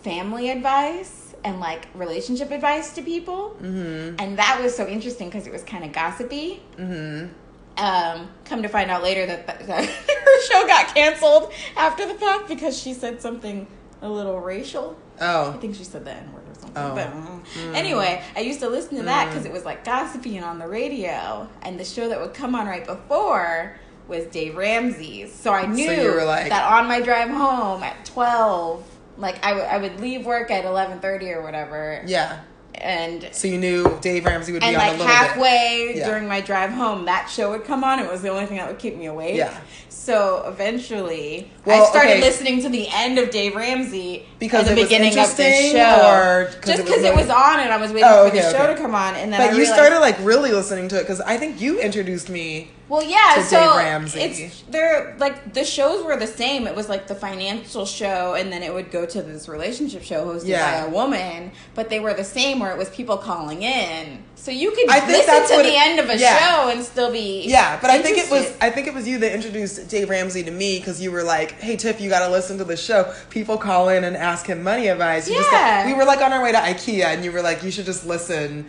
family 0.03 0.51
advice 0.51 1.35
and 1.45 1.61
like 1.61 1.89
relationship 1.95 2.51
advice 2.51 2.93
to 2.95 3.03
people, 3.03 3.57
mm-hmm. 3.63 4.17
and 4.19 4.39
that 4.39 4.61
was 4.63 4.77
so 4.77 4.87
interesting 4.87 5.29
because 5.29 5.47
it 5.47 5.53
was 5.53 5.63
kind 5.63 5.85
of 5.85 5.93
gossipy. 5.93 6.63
Mm-hmm. 6.77 7.33
Um, 7.77 8.29
come 8.45 8.63
to 8.63 8.69
find 8.69 8.91
out 8.91 9.03
later 9.03 9.25
that, 9.25 9.47
that, 9.47 9.67
that 9.67 9.87
her 9.87 10.43
show 10.43 10.67
got 10.67 10.95
canceled 10.95 11.53
after 11.77 12.07
the 12.07 12.15
fact 12.15 12.49
because 12.49 12.79
she 12.79 12.93
said 12.93 13.23
something 13.23 13.67
a 14.03 14.09
little 14.09 14.41
racial. 14.41 14.97
Oh. 15.21 15.53
I 15.53 15.57
think 15.59 15.75
she 15.75 15.85
said 15.85 16.05
the 16.05 16.13
N 16.13 16.33
word 16.33 16.45
or 16.49 16.55
something. 16.55 16.83
Oh. 16.83 16.95
But 16.95 17.13
mm. 17.13 17.75
anyway, 17.75 18.23
I 18.35 18.41
used 18.41 18.61
to 18.61 18.69
listen 18.69 18.97
to 18.97 19.03
that 19.05 19.29
because 19.29 19.45
it 19.45 19.53
was 19.53 19.65
like 19.65 19.85
gossipy 19.85 20.37
and 20.37 20.45
on 20.45 20.59
the 20.59 20.67
radio. 20.67 21.49
And 21.63 21.79
the 21.79 21.85
show 21.85 22.09
that 22.09 22.21
would 22.21 22.35
come 22.35 22.55
on 22.55 22.67
right 22.67 22.87
before 22.87 23.79
was 24.09 24.27
Dave 24.27 24.57
Ramsey's. 24.57 25.33
So 25.33 25.53
I 25.53 25.67
knew 25.67 26.13
were 26.13 26.25
like- 26.25 26.49
that 26.49 26.73
on 26.73 26.89
my 26.89 27.01
drive 27.01 27.31
home 27.31 27.83
at 27.83 28.05
12, 28.07 28.85
like 29.19 29.45
I 29.45 29.61
I 29.61 29.79
would 29.79 30.01
leave 30.01 30.25
work 30.25 30.51
at 30.51 30.65
11.30 30.65 31.37
or 31.37 31.43
whatever. 31.43 32.03
Yeah. 32.07 32.41
And 32.81 33.29
So 33.33 33.47
you 33.49 33.59
knew 33.59 33.99
Dave 34.01 34.25
Ramsey 34.25 34.53
would 34.53 34.61
be 34.63 34.67
and 34.69 34.77
on 34.77 34.83
a 34.83 34.85
like 34.89 34.93
little 34.99 35.07
bit. 35.07 35.15
halfway 35.15 35.93
Yeah. 35.97 36.07
during 36.07 36.27
my 36.27 36.41
drive 36.41 36.71
home, 36.71 37.05
that 37.05 37.29
show 37.31 37.51
would 37.51 37.65
come 37.65 37.85
on. 37.85 37.99
It 37.99 38.11
was 38.11 38.23
the 38.23 38.31
only 38.31 38.47
thing 38.47 38.57
that 38.57 38.69
would 38.69 38.79
keep 38.79 38.97
me 38.97 39.07
awake. 39.07 39.37
Yeah. 39.37 39.53
So 39.89 40.45
eventually, 40.49 41.51
Well, 41.67 41.83
I 41.85 41.87
started 41.91 42.11
okay. 42.13 42.21
listening 42.23 42.63
to 42.63 42.69
the 42.71 42.89
end 42.93 43.19
of 43.19 43.31
Dave 43.31 43.55
Ramsey 43.55 44.27
Because 44.39 44.65
the 44.65 44.73
it 44.73 44.77
was 44.77 44.85
beginning 44.85 45.19
of 45.19 45.37
the 45.37 45.53
show, 45.71 46.49
just 46.65 46.85
because 46.85 47.03
it 47.03 47.11
really- 47.11 47.17
was 47.17 47.29
on 47.31 47.61
and 47.61 47.71
I 47.73 47.77
was 47.77 47.93
waiting 47.93 48.09
Oh, 48.11 48.25
for 48.29 48.35
the 48.35 48.41
okay, 48.41 48.51
show 48.51 48.65
okay. 48.65 48.75
to 48.75 48.81
come 48.81 48.95
on. 48.95 49.15
And 49.15 49.31
then 49.33 49.41
But 49.41 49.51
I 49.51 49.53
you 49.53 49.59
realized, 49.59 49.75
started 49.75 50.01
like 50.01 50.17
really 50.21 50.53
listening 50.53 50.89
to 50.89 50.97
it 50.97 51.01
because 51.03 51.21
I 51.21 51.37
think 51.37 51.61
you 51.61 51.81
introduced 51.81 52.31
me. 52.31 52.71
Well, 52.91 53.05
yeah. 53.05 53.43
so 53.45 53.81
it's 54.19 54.63
they're 54.69 55.17
like 55.19 55.55
the 55.55 55.65
shows 55.65 56.05
were 56.05 56.17
the 56.17 56.27
same. 56.27 56.67
It 56.67 56.75
was 56.75 56.89
like 56.89 57.07
the 57.07 57.15
financial 57.15 57.87
show, 57.87 58.35
and 58.35 58.53
then 58.53 58.65
it 58.65 58.75
would 58.75 58.91
go 58.91 59.07
to 59.07 59.23
this 59.23 59.49
relationship 59.49 60.03
show 60.03 60.27
hosted 60.27 60.49
Yeah. 60.49 60.83
by 60.83 60.87
a 60.89 60.91
woman. 60.91 61.53
But 61.77 61.89
they 61.89 62.01
were 62.01 62.15
the 62.15 62.25
same, 62.25 62.59
where 62.59 62.73
it 62.73 62.79
was 62.79 62.91
people 62.91 63.17
calling 63.17 63.63
in, 63.63 64.25
so 64.35 64.51
you 64.51 64.73
could 64.73 64.91
I 64.91 64.99
think 65.01 65.27
listen 65.29 65.57
to 65.59 65.63
the 65.63 65.69
it- 65.73 65.81
end 65.81 66.01
of 66.01 66.11
a 66.11 66.19
yeah. 66.19 66.37
show 66.39 66.69
and 66.71 66.83
still 66.85 67.13
be 67.13 67.45
Yeah, 67.47 67.79
but 67.81 67.91
I 67.91 68.03
think 68.03 68.19
it 68.19 68.29
was. 68.29 68.53
I 68.61 68.71
think 68.71 68.89
it 68.89 68.95
was 68.95 69.07
you 69.07 69.19
that 69.19 69.33
introduced 69.33 69.89
Dave 69.89 70.11
Ramsey 70.11 70.43
to 70.43 70.51
me 70.51 70.79
because 70.81 71.01
you 71.01 71.13
were 71.13 71.23
like, 71.23 71.53
"Hey 71.61 71.77
Tiff, 71.77 72.01
you 72.01 72.11
got 72.11 72.27
to 72.27 72.33
listen 72.33 72.59
to 72.59 72.65
the 72.65 72.77
show. 72.77 73.15
People 73.31 73.57
call 73.57 73.89
in 73.89 74.03
and 74.03 74.17
ask 74.17 74.47
him 74.47 74.65
money 74.65 74.89
advice." 74.89 75.29
You 75.29 75.37
Yeah. 75.37 75.85
got- 75.85 75.87
we 75.87 75.95
were 75.95 76.05
like 76.05 76.21
on 76.21 76.33
our 76.33 76.43
way 76.43 76.51
to 76.51 76.59
IKEA, 76.59 77.05
and 77.05 77.25
you 77.25 77.31
were 77.31 77.41
like, 77.43 77.63
"You 77.63 77.71
should 77.71 77.87
just 77.87 78.05
listen 78.05 78.67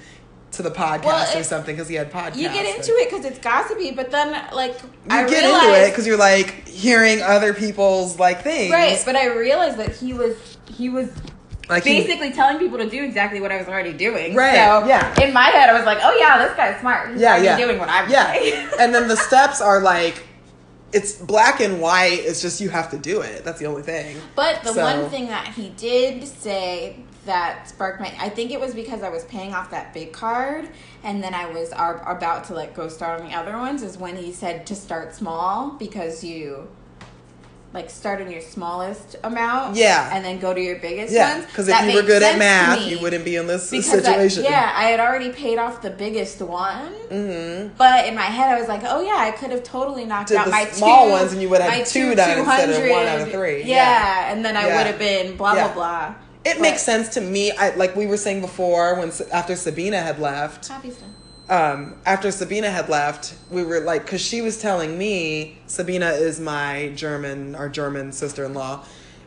to 0.52 0.62
the 0.62 0.72
podcast 0.72 1.06
Well, 1.06 1.38
or 1.40 1.44
something," 1.44 1.76
because 1.76 1.88
he 1.88 1.96
had 1.96 2.12
podcasts. 2.12 2.36
you 2.38 2.50
get 2.50 2.66
into 2.76 2.92
it 2.94 3.10
because 3.10 3.26
it's 3.26 3.40
gossipy, 3.40 3.92
but 3.92 4.12
then 4.12 4.32
like 4.54 4.74
You 4.82 4.90
I 5.10 5.28
get 5.30 5.44
realized, 5.44 5.66
into 5.66 5.80
it 5.86 5.90
because 5.92 6.08
you're 6.08 6.18
like 6.18 6.68
hearing 6.68 7.22
other 7.22 7.54
people's 7.54 8.20
like 8.20 8.42
things, 8.44 8.72
right? 8.72 9.02
But 9.06 9.16
I 9.16 9.28
realized 9.28 9.78
that 9.78 9.96
he 9.96 10.14
was 10.14 10.58
he 10.76 10.90
was 10.90 11.10
Like 11.70 11.84
he- 11.84 12.02
basically 12.02 12.32
telling 12.32 12.58
people 12.60 12.78
to 12.80 12.90
do 12.90 13.04
exactly 13.04 13.40
what 13.40 13.52
I 13.52 13.58
was 13.58 13.68
already 13.68 13.94
doing. 13.94 14.36
Right, 14.36 14.56
So 14.56 14.86
yeah. 14.88 15.14
in 15.24 15.34
my 15.34 15.46
head, 15.46 15.70
I 15.70 15.74
was 15.74 15.86
like, 15.86 16.00
oh 16.04 16.16
yeah, 16.20 16.46
this 16.46 16.56
guy's 16.58 16.80
smart. 16.82 17.12
He's 17.12 17.22
yeah, 17.22 17.38
yeah, 17.38 17.58
doing 17.58 17.78
what 17.80 17.88
I'm 17.90 18.10
yeah. 18.10 18.34
doing. 18.38 18.68
and 18.80 18.94
then 18.94 19.08
the 19.08 19.16
steps 19.28 19.62
are 19.62 19.80
like, 19.82 20.24
it's 20.94 21.14
black 21.14 21.60
and 21.60 21.82
white. 21.82 22.20
It's 22.24 22.42
just 22.42 22.62
you 22.62 22.70
have 22.70 22.92
to 22.92 22.98
do 22.98 23.22
it. 23.22 23.44
That's 23.44 23.60
the 23.60 23.66
only 23.66 23.82
thing. 23.82 24.18
But 24.36 24.64
the 24.64 24.74
So- 24.74 24.82
one 24.84 25.10
thing 25.10 25.28
that 25.28 25.48
he 25.48 25.70
did 25.70 26.28
say 26.28 26.98
that 27.26 27.70
sparked 27.70 28.00
my 28.02 28.12
I 28.20 28.30
think 28.30 28.52
it 28.52 28.60
was 28.60 28.74
because 28.74 29.04
I 29.04 29.10
was 29.10 29.24
paying 29.26 29.54
off 29.54 29.70
that 29.72 29.94
big 29.94 30.12
card 30.12 30.68
and 31.04 31.24
then 31.24 31.36
I 31.36 31.46
was 31.52 31.72
are, 31.72 32.02
about 32.12 32.46
to 32.46 32.56
like 32.56 32.74
go 32.74 32.88
start 32.88 33.22
on 33.22 33.28
the 33.28 33.36
other 33.36 33.58
ones 33.58 33.84
is 33.84 33.98
when 33.98 34.16
he 34.16 34.32
said 34.32 34.66
to 34.68 34.76
start 34.76 35.14
small 35.14 35.72
because 35.78 36.24
you 36.24 36.68
like 37.74 37.90
start 37.90 38.20
in 38.20 38.30
your 38.30 38.42
smallest 38.42 39.16
amount 39.24 39.78
Yeah. 39.78 40.10
and 40.14 40.26
then 40.26 40.40
go 40.40 40.54
to 40.54 40.60
your 40.60 40.78
biggest 40.80 41.14
Yeah, 41.14 41.36
ones 41.36 41.46
because 41.46 41.70
if 41.70 41.82
you 41.90 41.96
were 41.96 42.02
good 42.02 42.22
at 42.22 42.38
math, 42.38 42.86
you 42.86 43.00
wouldn't 43.00 43.24
be 43.24 43.38
in 43.38 43.48
this 43.48 43.70
because 43.72 43.88
I- 43.90 43.98
situation. 44.02 44.44
yeah, 44.44 44.74
I 44.76 44.86
had 44.90 45.00
already 45.00 45.30
paid 45.32 45.58
off 45.58 45.82
the 45.82 45.90
biggest 45.90 46.42
one. 46.42 46.92
Mm-hmm. 47.10 47.70
But 47.78 48.08
in 48.08 48.16
my 48.16 48.24
head, 48.24 48.54
I 48.54 48.60
was 48.60 48.68
like, 48.68 48.82
"Oh 48.86 49.02
yeah, 49.02 49.16
I 49.18 49.32
could 49.32 49.52
have 49.52 49.64
totally 49.64 50.04
knocked 50.06 50.30
Did 50.30 50.38
out 50.38 50.50
my 50.50 50.66
small 50.66 51.06
two, 51.06 51.12
ones 51.12 51.32
and 51.32 51.42
you 51.42 51.50
would 51.50 51.62
have 51.62 51.88
two 51.88 52.10
two 52.10 52.16
done 52.16 52.40
instead 52.40 52.70
of 52.70 52.90
one 52.90 53.06
out 53.08 53.22
of 53.22 53.32
three. 53.32 53.64
Yeah, 53.64 53.76
Yeah. 53.76 54.32
and 54.34 54.44
then 54.44 54.58
I 54.58 54.68
Yeah. 54.68 54.78
would 54.78 54.88
have 54.88 55.00
been 55.00 55.38
blah 55.38 55.54
blah 55.54 55.74
blah. 55.74 56.14
It 56.44 56.56
But- 56.56 56.62
makes 56.62 56.82
sense 56.82 57.08
to 57.10 57.22
me. 57.22 57.52
I 57.52 57.70
like 57.76 57.96
we 57.96 58.06
were 58.08 58.18
saying 58.18 58.42
before 58.42 58.96
when 58.96 59.12
after 59.32 59.56
Sabina 59.56 60.02
had 60.02 60.20
left. 60.20 60.70
Obviously. 60.72 61.08
Um, 61.52 61.96
after 62.06 62.32
Sabina 62.32 62.70
had 62.70 62.88
left, 62.88 63.36
we 63.50 63.66
were 63.66 63.82
like, 63.82 64.06
because 64.06 64.22
she 64.22 64.42
was 64.42 64.62
telling 64.62 64.98
me 64.98 65.58
Sabina 65.68 66.12
is 66.12 66.40
my 66.40 66.94
German, 66.96 67.56
our 67.56 67.68
German 67.68 68.14
sister 68.14 68.46
in 68.46 68.54
law, 68.54 68.86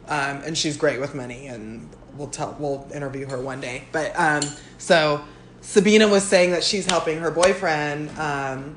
um, 0.09 0.40
and 0.47 0.57
she's 0.57 0.78
great 0.78 0.99
with 0.99 1.14
money, 1.14 1.49
and 1.49 1.87
we'll 2.16 2.28
tell, 2.28 2.57
we'll 2.59 2.88
interview 2.95 3.28
her 3.28 3.38
one 3.38 3.61
day. 3.61 3.85
But 3.93 4.19
um, 4.19 4.43
so 4.78 5.23
Sabina 5.61 6.09
was 6.09 6.25
saying 6.25 6.52
that 6.52 6.64
she's 6.64 6.87
helping 6.87 7.19
her 7.19 7.31
boyfriend 7.31 8.09
um, 8.19 8.76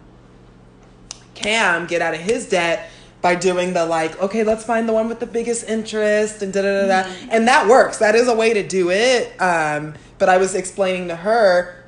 Cam 1.33 1.87
get 1.87 2.01
out 2.01 2.13
of 2.13 2.19
his 2.19 2.49
debt 2.49 2.89
by 3.21 3.35
doing 3.35 3.71
the 3.71 3.85
like, 3.85 4.21
okay, 4.21 4.43
let's 4.43 4.65
find 4.65 4.89
the 4.89 4.93
one 4.93 5.07
with 5.07 5.21
the 5.21 5.25
biggest 5.25 5.69
interest 5.69 6.41
and 6.41 6.51
da 6.51 6.63
da 6.63 6.81
da 6.81 6.87
da, 7.03 7.09
and 7.31 7.47
that 7.47 7.69
works. 7.69 7.99
That 7.99 8.13
is 8.13 8.27
a 8.27 8.35
way 8.35 8.53
to 8.55 8.67
do 8.67 8.91
it. 8.91 9.39
Um, 9.41 9.93
but 10.17 10.27
I 10.27 10.37
was 10.37 10.53
explaining 10.53 11.07
to 11.07 11.15
her 11.15 11.85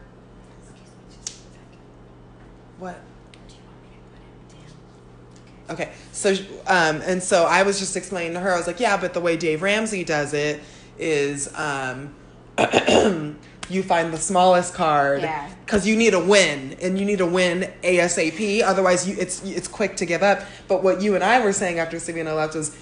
what. 2.79 2.97
Okay, 5.69 5.91
so 6.11 6.31
um, 6.67 7.01
and 7.05 7.21
so 7.21 7.45
I 7.45 7.63
was 7.63 7.79
just 7.79 7.95
explaining 7.95 8.33
to 8.33 8.39
her. 8.39 8.53
I 8.53 8.57
was 8.57 8.67
like, 8.67 8.79
yeah, 8.79 8.97
but 8.97 9.13
the 9.13 9.21
way 9.21 9.37
Dave 9.37 9.61
Ramsey 9.61 10.03
does 10.03 10.33
it 10.33 10.61
is 10.97 11.53
um, 11.55 12.13
you 13.69 13.83
find 13.83 14.11
the 14.11 14.17
smallest 14.17 14.73
card 14.73 15.21
Yeah. 15.21 15.49
because 15.65 15.87
you 15.87 15.95
need 15.95 16.13
a 16.13 16.19
win 16.19 16.75
and 16.81 16.97
you 16.99 17.05
need 17.05 17.21
a 17.21 17.25
win 17.25 17.71
ASAP. 17.83 18.63
Otherwise, 18.63 19.07
you, 19.07 19.15
it's 19.19 19.43
it's 19.43 19.67
quick 19.67 19.95
to 19.97 20.05
give 20.05 20.23
up. 20.23 20.41
But 20.67 20.83
what 20.83 21.01
you 21.01 21.15
and 21.15 21.23
I 21.23 21.43
were 21.43 21.53
saying 21.53 21.79
after 21.79 21.99
Sabina 21.99 22.33
left 22.33 22.55
was 22.55 22.75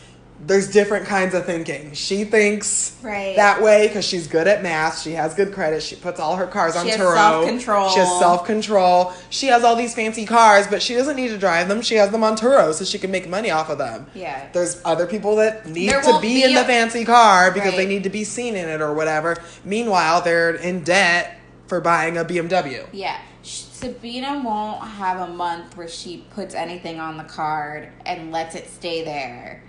there's 0.46 0.70
different 0.72 1.06
kinds 1.08 1.34
of 1.34 1.46
thinking. 1.46 1.92
She 1.94 2.24
thinks 2.24 2.94
Right. 3.02 3.36
that 3.36 3.62
way 3.62 3.88
because 3.88 4.06
she's 4.06 4.28
good 4.28 4.48
at 4.48 4.62
math. 4.62 5.02
She 5.02 5.14
has 5.14 5.34
good 5.34 5.52
credit. 5.54 5.82
She 5.82 5.96
puts 5.96 6.20
all 6.20 6.36
her 6.36 6.46
cars 6.46 6.76
on 6.76 6.86
She 6.86 6.92
has 6.92 7.00
Turo. 7.00 7.16
self-control. 7.16 7.90
She 7.90 8.00
has 8.00 8.20
self 8.20 8.46
control. 8.46 9.14
She 9.30 9.48
has 9.48 9.64
all 9.64 9.76
these 9.76 9.96
fancy 9.96 10.26
cars, 10.26 10.68
but 10.68 10.82
she 10.82 10.94
doesn't 10.94 11.16
need 11.16 11.30
to 11.30 11.38
drive 11.38 11.68
them. 11.68 11.82
She 11.82 11.96
has 11.96 12.12
them 12.12 12.24
on 12.24 12.38
Turo 12.38 12.72
so 12.74 12.86
she 12.86 13.00
can 13.00 13.10
make 13.10 13.28
money 13.28 13.50
off 13.50 13.70
of 13.70 13.78
them. 13.80 14.06
Yeah. 14.14 14.48
There's 14.54 14.80
other 14.86 15.08
people 15.08 15.36
that 15.38 15.66
need 15.68 15.90
There 15.90 16.02
to 16.02 16.20
be, 16.22 16.36
be 16.36 16.44
in 16.44 16.54
the 16.54 16.64
fancy 16.66 17.04
car 17.04 17.52
because 17.52 17.76
they 17.76 17.88
need 17.88 18.04
to 18.04 18.10
be 18.10 18.24
seen 18.24 18.56
in 18.56 18.70
it 18.70 18.80
or 18.82 18.94
whatever. 18.94 19.38
Meanwhile, 19.66 20.22
they're 20.22 20.52
in 20.56 20.84
debt 20.84 21.40
for 21.68 21.82
buying 21.82 22.18
a 22.18 22.24
BMW. 22.24 22.86
Yeah. 22.94 23.18
Sabina 23.44 24.42
won't 24.44 24.82
have 24.84 25.30
a 25.30 25.32
month 25.34 25.78
where 25.78 25.88
she 25.88 26.26
puts 26.34 26.56
anything 26.56 27.00
on 27.00 27.18
the 27.18 27.24
card 27.24 27.90
and 28.06 28.32
lets 28.32 28.56
it 28.56 28.68
stay 28.70 29.04
there, 29.06 29.62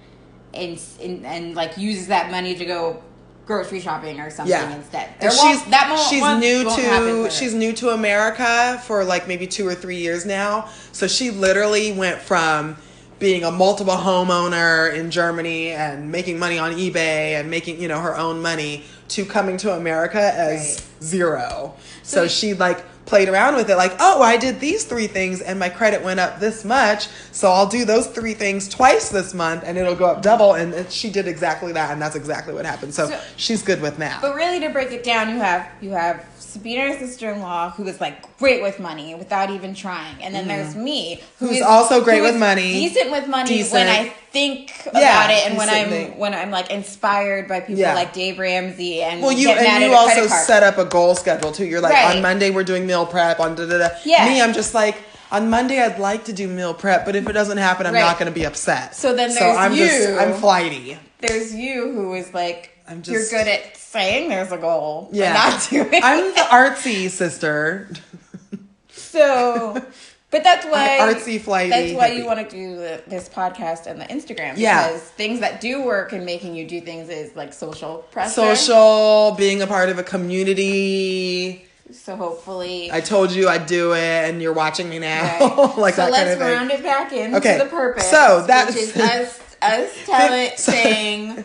and 0.55 0.81
and, 1.03 1.27
and 1.27 1.55
like 1.55 1.77
uses 1.79 2.09
that 2.09 2.31
money 2.31 2.55
to 2.55 2.65
go 2.65 3.03
grocery 3.47 3.81
shopping 3.81 4.21
or 4.21 4.31
something 4.31 4.51
Yeah. 4.53 4.75
instead. 4.77 5.09
There 5.21 5.31
she's 5.31 5.65
that 5.67 5.89
won't, 5.91 6.09
she's 6.11 6.21
won't- 6.21 6.41
new 6.41 6.65
won't 6.67 7.31
to 7.31 7.31
she's 7.31 7.55
new 7.55 7.73
to 7.75 7.91
America 7.91 8.81
for 8.87 9.05
like 9.05 9.27
maybe 9.27 9.47
two 9.47 9.67
or 9.67 9.75
three 9.75 9.97
years 9.97 10.27
now. 10.27 10.69
So 10.93 11.07
she 11.07 11.31
literally 11.31 11.93
went 11.93 12.19
from 12.21 12.77
being 13.19 13.43
a 13.45 13.51
multiple 13.51 13.95
homeowner 13.95 14.95
in 14.95 15.11
Germany 15.11 15.71
and 15.71 16.13
making 16.13 16.39
money 16.39 16.59
on 16.59 16.73
eBay 16.73 17.41
and 17.41 17.51
making 17.51 17.81
you 17.81 17.89
know 17.89 18.01
her 18.01 18.17
own 18.17 18.41
money 18.43 18.85
to 19.09 19.25
coming 19.25 19.57
to 19.59 19.73
America 19.73 20.21
as 20.21 20.61
Right. 21.01 21.03
zero. 21.03 21.75
So 22.03 22.23
So, 22.23 22.29
she 22.29 22.55
like 22.55 22.85
played 23.09 23.29
around 23.29 23.55
with 23.57 23.71
it 23.71 23.77
like 23.77 23.97
oh 24.01 24.21
i 24.21 24.37
did 24.37 24.61
these 24.61 24.85
three 24.85 25.07
things 25.07 25.41
and 25.41 25.59
my 25.59 25.69
credit 25.71 26.03
went 26.05 26.21
up 26.21 26.39
this 26.41 26.63
much 26.63 27.09
so 27.33 27.51
i'll 27.51 27.67
do 27.67 27.87
those 27.87 28.07
three 28.09 28.35
things 28.35 28.69
twice 28.69 29.09
this 29.09 29.33
month 29.33 29.63
and 29.65 29.79
it'll 29.79 29.95
go 29.95 30.05
up 30.05 30.21
double 30.21 30.53
and 30.53 30.91
she 30.93 31.09
did 31.09 31.27
exactly 31.27 31.73
that 31.73 31.91
and 31.91 32.03
that's 32.03 32.17
exactly 32.17 32.53
what 32.53 32.67
happened 32.67 32.93
so, 32.93 33.09
So- 33.09 33.21
she's 33.37 33.63
good 33.63 33.81
with 33.81 33.99
math 33.99 34.21
But 34.21 34.35
really, 34.35 34.61
to 34.61 34.69
break 34.69 34.93
it 34.93 35.03
down, 35.05 35.31
you 35.31 35.37
have 35.39 35.67
you 35.81 35.91
have 35.93 36.25
Sabina, 36.39 36.89
her 36.93 36.99
sister-in-law, 36.99 37.71
who 37.73 37.87
is 37.87 38.01
like 38.01 38.39
great 38.39 38.63
with 38.63 38.81
money 38.81 39.15
without 39.15 39.51
even 39.51 39.75
trying, 39.75 40.23
and 40.23 40.35
then 40.35 40.49
there's 40.49 40.75
me, 40.75 41.17
who 41.39 41.47
Mm-hmm. 41.47 41.47
Who's 41.47 41.57
is- 41.59 41.63
also 41.63 42.03
great 42.03 42.19
who 42.19 42.25
with 42.25 42.39
money. 42.39 42.73
decent 42.73 43.11
with 43.11 43.27
money 43.29 43.49
Decent. 43.49 43.75
when 43.75 43.89
I 43.89 44.15
think 44.31 44.73
Yeah, 44.87 44.91
about 45.25 45.31
it, 45.31 45.47
and 45.49 45.57
when 45.57 45.69
I'm 45.69 45.89
thing. 45.89 46.19
when 46.19 46.35
I'm 46.35 46.51
like 46.51 46.71
inspired 46.71 47.49
by 47.49 47.61
people 47.61 47.77
Yeah. 47.81 47.95
like 47.95 48.13
Dave 48.13 48.39
Ramsey 48.39 49.03
and 49.03 49.23
Well, 49.23 49.33
you 49.33 49.51
and 49.51 49.83
you 49.83 49.93
also 49.95 50.27
set 50.27 50.63
up 50.63 50.79
a 50.79 50.85
goal 50.85 51.15
schedule 51.15 51.53
too. 51.53 51.65
You're 51.65 51.81
like 51.81 51.93
Right. 51.95 52.17
on 52.17 52.23
Monday 52.23 52.51
we're 52.51 52.65
doing 52.65 52.87
meal 52.87 53.07
prep 53.07 53.41
on 53.41 53.55
da 53.55 53.67
da 53.67 53.79
da. 53.79 53.89
Yeah. 54.05 54.27
Me, 54.27 54.41
I'm 54.43 54.53
just 54.53 54.75
like 54.75 54.97
on 55.31 55.51
Monday 55.51 55.81
I'd 55.83 55.99
like 55.99 56.25
to 56.25 56.33
do 56.33 56.49
meal 56.49 56.73
prep, 56.75 57.05
but 57.05 57.15
if 57.17 57.29
it 57.29 57.33
doesn't 57.33 57.59
happen, 57.59 57.87
I'm 57.87 57.95
Right. 57.95 58.01
not 58.01 58.19
going 58.19 58.33
to 58.33 58.39
be 58.39 58.45
upset. 58.47 58.95
So 58.95 59.15
then 59.15 59.31
so 59.31 59.45
I'm 59.51 59.75
just. 59.75 60.09
I'm 60.19 60.35
flighty. 60.35 60.99
There's 61.21 61.55
you 61.55 61.93
who 61.93 62.15
is 62.15 62.33
like, 62.33 62.71
I'm 62.89 63.03
just 63.03 63.31
you're 63.33 63.41
good 63.43 63.49
at 63.49 63.77
saying 63.77 64.29
there's 64.31 64.53
a 64.53 64.57
goal, 64.57 65.09
Yeah. 65.13 65.33
not 65.33 65.67
doing 65.71 66.01
I'm 66.03 66.33
the 66.35 66.41
artsy 66.51 67.11
sister. 67.11 67.89
So, 68.91 69.83
but 70.31 70.45
that's 70.45 70.67
why 70.67 70.99
Artsy, 71.01 71.41
flighty, 71.41 71.71
That's 71.71 71.93
why 71.93 72.09
you 72.09 72.27
want 72.27 72.39
to 72.49 72.55
do 72.57 72.77
the, 72.77 73.03
this 73.07 73.29
podcast 73.29 73.87
and 73.87 74.01
the 74.01 74.05
Instagram. 74.07 74.55
Yeah. 74.57 74.89
because 74.89 75.03
things 75.03 75.41
that 75.41 75.61
do 75.61 75.83
work 75.85 76.13
and 76.13 76.25
making 76.27 76.55
you 76.55 76.67
do 76.67 76.81
things 76.81 77.09
is 77.09 77.35
like 77.35 77.53
social 77.53 77.99
pressure. 78.11 78.31
Social, 78.31 79.35
being 79.39 79.63
a 79.63 79.67
part 79.67 79.89
of 79.89 79.99
a 79.99 80.03
community. 80.03 81.65
So 81.91 82.17
hopefully, 82.17 82.93
I 82.93 83.01
told 83.01 83.33
you 83.33 83.49
I'd 83.49 83.65
do 83.65 83.95
it, 83.95 83.99
and 84.29 84.43
you're 84.43 84.53
watching 84.53 84.91
me 84.91 84.99
now, 84.99 85.23
Right. 85.41 85.57
like 85.79 85.95
so 85.95 86.03
that 86.03 86.13
let's 86.13 86.25
kind 86.25 86.31
of 86.33 86.39
thing. 86.39 86.57
round 86.57 86.71
it 86.71 86.83
back 86.83 87.13
into 87.13 87.37
Okay, 87.39 87.57
the 87.59 87.65
purpose. 87.65 88.11
so 88.11 88.45
that's- 88.47 88.75
which 88.75 88.85
is 88.85 88.97
us 89.01 89.41
us 89.63 90.05
telling 90.05 90.51
saying 90.57 91.45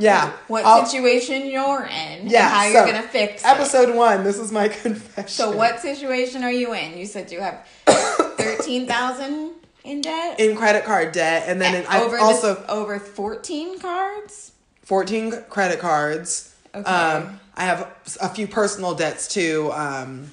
Yeah. 0.00 0.32
what 0.48 0.64
I'll- 0.64 0.84
situation 0.86 1.46
you're 1.46 1.84
in, 1.84 2.28
Yeah, 2.28 2.46
and 2.46 2.54
how 2.54 2.62
so, 2.64 2.68
you're 2.70 2.86
gonna 2.86 3.08
fix 3.08 3.42
it. 3.42 3.46
Episode 3.46 3.94
one. 3.94 4.24
This 4.24 4.38
is 4.38 4.50
my 4.52 4.68
confession. 4.84 5.28
So 5.28 5.52
what 5.56 5.80
situation 5.80 6.42
are 6.44 6.52
you 6.52 6.72
in? 6.74 6.96
You 6.98 7.06
said 7.06 7.30
you 7.30 7.40
have 7.40 7.66
thirteen 7.86 8.86
thousand 8.86 9.52
in 9.84 10.00
debt. 10.00 10.38
in 10.40 10.56
credit 10.56 10.84
card 10.84 11.12
debt, 11.12 11.44
and 11.46 11.60
then 11.60 11.74
in, 11.74 11.86
I've 11.86 12.02
over 12.02 12.18
also 12.18 12.54
this, 12.54 12.64
over 12.68 12.98
fourteen 12.98 13.78
cards. 13.78 14.52
14 14.84 15.44
credit 15.48 15.78
cards. 15.78 16.52
Okay. 16.74 16.82
Um, 16.90 17.38
I 17.54 17.64
have 17.64 17.88
a 18.20 18.28
few 18.28 18.48
personal 18.48 18.94
debts 18.94 19.28
too. 19.28 19.70
Um, 19.72 20.32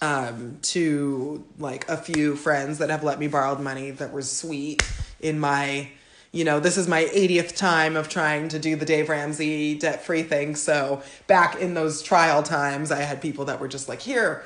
um, 0.00 0.58
to 0.62 1.44
like 1.60 1.88
a 1.88 1.96
few 1.96 2.34
friends 2.34 2.78
that 2.78 2.90
have 2.90 3.04
let 3.04 3.20
me 3.20 3.28
borrow 3.28 3.56
money 3.58 3.92
that 3.92 4.12
were 4.12 4.22
sweet 4.22 4.82
in 5.20 5.38
my, 5.38 5.88
you 6.32 6.44
know, 6.44 6.60
this 6.60 6.78
is 6.78 6.88
my 6.88 7.04
80th 7.04 7.54
time 7.56 7.94
of 7.94 8.08
trying 8.08 8.48
to 8.48 8.58
do 8.58 8.74
the 8.74 8.86
Dave 8.86 9.10
Ramsey 9.10 9.74
debt 9.74 10.02
free 10.02 10.22
thing. 10.22 10.56
So 10.56 11.02
back 11.26 11.56
in 11.56 11.74
those 11.74 12.02
trial 12.02 12.42
times, 12.42 12.90
I 12.90 13.00
had 13.02 13.20
people 13.20 13.44
that 13.44 13.60
were 13.60 13.68
just 13.68 13.88
like, 13.88 14.00
here, 14.00 14.42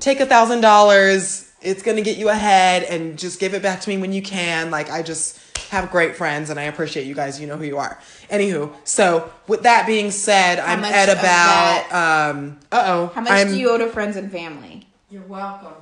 take 0.00 0.20
a 0.20 0.26
thousand 0.26 0.60
dollars. 0.60 1.52
It's 1.62 1.82
gonna 1.82 2.02
get 2.02 2.16
you 2.16 2.28
ahead, 2.28 2.84
and 2.84 3.18
just 3.18 3.40
give 3.40 3.54
it 3.54 3.62
back 3.62 3.80
to 3.80 3.88
me 3.88 3.98
when 3.98 4.12
you 4.12 4.22
can. 4.22 4.70
Like 4.70 4.90
I 4.90 5.02
just 5.02 5.40
have 5.68 5.90
great 5.90 6.14
friends, 6.14 6.50
and 6.50 6.60
I 6.60 6.64
appreciate 6.64 7.06
you 7.06 7.14
guys. 7.14 7.40
You 7.40 7.46
know 7.46 7.56
who 7.56 7.64
you 7.64 7.78
are. 7.78 7.98
Anywho, 8.30 8.72
so 8.84 9.32
with 9.48 9.62
that 9.62 9.86
being 9.86 10.10
said, 10.10 10.60
I'm 10.60 10.82
much 10.82 10.92
at 10.92 11.08
of 11.08 11.18
about 11.18 12.30
um. 12.30 12.58
Uh 12.70 12.84
oh. 12.86 13.06
How 13.14 13.20
much 13.22 13.32
I'm, 13.32 13.48
do 13.48 13.58
you 13.58 13.70
owe 13.70 13.78
to 13.78 13.88
friends 13.88 14.16
and 14.16 14.30
family? 14.30 14.86
You're 15.10 15.22
welcome. 15.22 15.74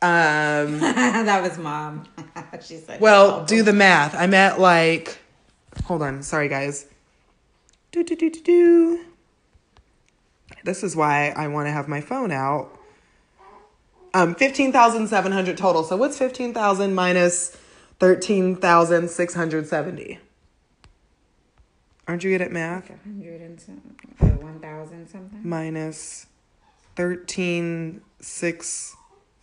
Um. 0.00 0.78
that 0.80 1.42
was 1.42 1.58
mom. 1.58 2.04
she 2.62 2.76
said. 2.76 3.00
Well, 3.00 3.44
do 3.44 3.62
the 3.62 3.72
math. 3.72 4.14
I'm 4.14 4.34
at 4.34 4.60
like. 4.60 5.18
Hold 5.84 6.02
on. 6.02 6.22
Sorry, 6.22 6.48
guys. 6.48 6.86
Do 7.90 8.04
do 8.04 8.14
do 8.14 8.30
do 8.30 8.40
do. 8.40 9.04
This 10.64 10.82
is 10.82 10.94
why 10.94 11.30
I 11.30 11.48
want 11.48 11.66
to 11.66 11.72
have 11.72 11.88
my 11.88 12.00
phone 12.00 12.30
out. 12.30 12.78
Um, 14.14 14.34
fifteen 14.34 14.72
thousand 14.72 15.08
seven 15.08 15.32
hundred 15.32 15.58
total. 15.58 15.82
So 15.84 15.96
what's 15.96 16.18
fifteen 16.18 16.54
thousand 16.54 16.94
minus 16.94 17.56
thirteen 17.98 18.56
thousand 18.56 19.10
six 19.10 19.34
hundred 19.34 19.66
seventy? 19.66 20.18
Aren't 22.06 22.24
you 22.24 22.30
good 22.30 22.42
at 22.42 22.52
math? 22.52 22.88
hundred 23.04 23.40
and 23.40 23.60
something, 23.60 24.40
one 24.42 24.60
thousand 24.60 25.08
something. 25.08 25.40
minus 25.42 26.26
thirteen 26.96 28.00
six 28.20 28.96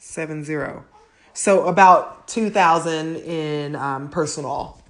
seven 0.06 0.44
zero. 0.44 0.86
So 1.34 1.68
about 1.68 2.28
two 2.28 2.50
thousand 2.50 3.18
in 3.18 3.76
um, 3.76 4.10
personal 4.10 4.82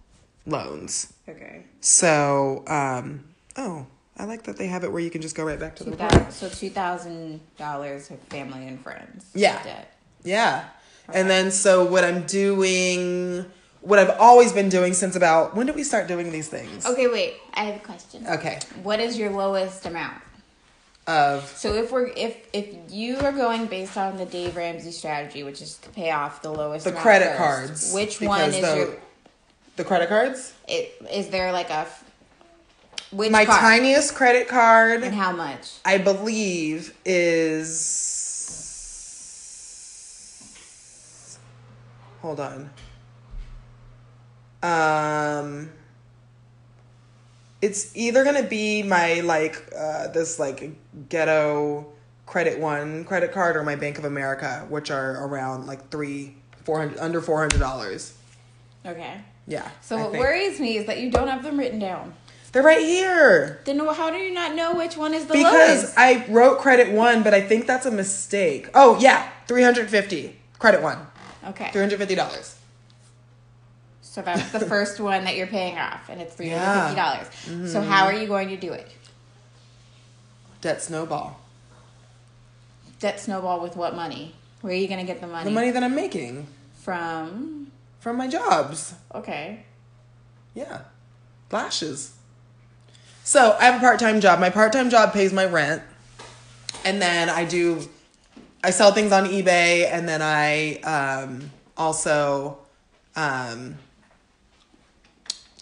loans. 0.45 1.13
Okay. 1.27 1.63
So 1.79 2.63
um, 2.67 3.23
oh, 3.57 3.87
I 4.17 4.25
like 4.25 4.43
that 4.43 4.57
they 4.57 4.67
have 4.67 4.83
it 4.83 4.91
where 4.91 5.01
you 5.01 5.09
can 5.09 5.21
just 5.21 5.35
go 5.35 5.43
right 5.43 5.59
back 5.59 5.75
to 5.77 5.83
the 5.85 5.95
Two 5.95 6.31
So 6.31 6.49
two 6.49 6.69
thousand 6.69 7.39
dollars 7.57 8.11
of 8.11 8.19
family 8.29 8.67
and 8.67 8.79
friends. 8.79 9.31
Yeah. 9.33 9.63
Debt. 9.63 9.97
Yeah. 10.23 10.65
And 11.13 11.29
then 11.29 11.51
so 11.51 11.85
what 11.85 12.03
I'm 12.03 12.25
doing, 12.25 13.45
what 13.81 13.99
I've 13.99 14.17
always 14.19 14.51
been 14.51 14.69
doing 14.69 14.93
since 14.93 15.15
about 15.15 15.55
when 15.55 15.65
did 15.65 15.75
we 15.75 15.83
start 15.83 16.07
doing 16.07 16.31
these 16.31 16.47
things? 16.47 16.85
Okay, 16.85 17.07
wait. 17.07 17.35
I 17.53 17.65
have 17.65 17.75
a 17.75 17.79
question. 17.85 18.25
Okay. 18.27 18.59
What 18.83 18.99
is 18.99 19.17
your 19.17 19.29
lowest 19.29 19.85
amount? 19.85 20.21
Of 21.07 21.47
So 21.55 21.73
if 21.75 21.91
we're 21.91 22.07
if 22.07 22.35
if 22.51 22.75
you 22.89 23.17
are 23.19 23.31
going 23.31 23.67
based 23.67 23.95
on 23.95 24.17
the 24.17 24.25
Dave 24.25 24.55
Ramsey 24.55 24.91
strategy, 24.91 25.43
which 25.43 25.61
is 25.61 25.77
to 25.77 25.89
pay 25.89 26.09
off 26.09 26.41
the 26.41 26.49
lowest 26.51 26.85
the 26.85 26.91
credit 26.93 27.27
first, 27.27 27.37
cards. 27.37 27.93
which 27.93 28.19
one 28.21 28.49
is 28.49 28.59
the, 28.59 28.75
your? 28.75 28.95
the 29.75 29.83
credit 29.83 30.09
cards? 30.09 30.53
It, 30.67 30.95
is 31.11 31.29
there 31.29 31.51
like 31.51 31.69
a 31.69 31.85
which 33.11 33.29
My 33.31 33.45
card? 33.45 33.59
tiniest 33.59 34.15
credit 34.15 34.47
card 34.47 35.03
and 35.03 35.13
how 35.13 35.31
much? 35.31 35.73
I 35.85 35.99
believe 35.99 36.95
is 37.05 38.17
hold 42.21 42.39
on. 42.39 42.71
Um 44.63 45.69
it's 47.65 47.95
either 47.95 48.23
gonna 48.23 48.43
be 48.43 48.83
my 48.83 49.21
like 49.21 49.55
uh 49.77 50.07
this 50.09 50.37
like 50.39 50.59
ghetto 51.09 51.85
credit 52.25 52.59
one 52.59 53.03
credit 53.05 53.31
card 53.31 53.55
or 53.55 53.63
my 53.63 53.75
Bank 53.75 53.97
of 53.97 54.05
America, 54.05 54.65
which 54.69 54.91
are 54.91 55.25
around 55.25 55.65
like 55.65 55.89
three 55.89 56.35
four 56.63 56.79
hundred 56.79 56.99
under 56.99 57.21
four 57.21 57.39
hundred 57.39 57.59
dollars. 57.59 58.15
Okay. 58.85 59.15
Yeah. 59.47 59.67
So 59.81 59.97
I 59.97 60.01
what 60.03 60.11
think. 60.11 60.23
worries 60.23 60.59
me 60.59 60.77
is 60.77 60.85
that 60.85 60.99
you 60.99 61.09
don't 61.09 61.27
have 61.27 61.43
them 61.43 61.57
written 61.57 61.79
down. 61.79 62.13
They're 62.51 62.63
right 62.63 62.85
here. 62.85 63.61
Then 63.65 63.79
how 63.79 64.09
do 64.11 64.17
you 64.17 64.33
not 64.33 64.55
know 64.55 64.75
which 64.75 64.95
one 64.95 65.13
is 65.13 65.25
the 65.25 65.33
lowest? 65.33 65.51
Because 65.51 65.83
lowest? 65.83 65.97
I 65.97 66.25
wrote 66.29 66.59
credit 66.59 66.93
one, 66.93 67.21
but 67.21 67.33
I 67.33 67.41
think 67.41 67.67
that's 67.67 67.85
a 67.85 67.91
mistake. 67.91 68.69
Oh 68.73 68.97
yeah, 68.99 69.29
three 69.47 69.63
hundred 69.63 69.89
fifty 69.89 70.39
credit 70.59 70.81
one, 70.81 70.99
Okay. 71.47 71.69
three 71.71 71.81
hundred 71.81 71.97
fifty 71.97 72.15
dollars. 72.15 72.55
So 74.15 74.21
that's 74.21 74.49
the 74.53 74.61
first 74.73 75.01
one 75.01 75.25
that 75.25 75.35
you're 75.35 75.45
paying 75.45 75.77
off, 75.77 76.07
and 76.07 76.21
it's 76.21 76.33
three 76.33 76.47
hundred 76.47 76.85
fifty 76.85 76.95
Yeah. 76.95 77.13
dollars. 77.13 77.27
Mm-hmm. 77.27 77.67
So 77.67 77.81
how 77.81 78.05
are 78.05 78.13
you 78.13 78.27
going 78.27 78.47
to 78.47 78.55
do 78.55 78.71
it? 78.71 78.89
Debt 80.61 80.81
snowball. 80.81 81.37
Debt 83.01 83.19
snowball 83.19 83.59
with 83.59 83.75
what 83.75 83.93
money? 83.93 84.33
Where 84.61 84.71
are 84.71 84.75
you 84.77 84.87
going 84.87 85.01
to 85.01 85.05
get 85.05 85.19
the 85.19 85.27
money? 85.27 85.43
The 85.43 85.53
money 85.53 85.69
that 85.71 85.83
I'm 85.83 85.95
making 85.95 86.47
from? 86.81 87.69
from 87.99 88.15
my 88.15 88.29
jobs. 88.29 88.93
Okay. 89.13 89.65
Yeah, 90.53 90.83
lashes. 91.51 92.13
So 93.25 93.57
I 93.59 93.65
have 93.65 93.75
a 93.75 93.79
part 93.81 93.99
time 93.99 94.21
job. 94.21 94.39
My 94.39 94.49
part 94.49 94.71
time 94.71 94.89
job 94.89 95.11
pays 95.11 95.33
my 95.33 95.43
rent, 95.45 95.81
and 96.85 97.01
then 97.01 97.29
I 97.29 97.43
do. 97.43 97.81
I 98.63 98.69
sell 98.69 98.93
things 98.93 99.11
on 99.11 99.25
eBay, 99.25 99.91
and 99.91 100.07
then 100.07 100.21
I 100.21 100.75
um, 100.83 101.51
also 101.75 102.59
um, 103.17 103.75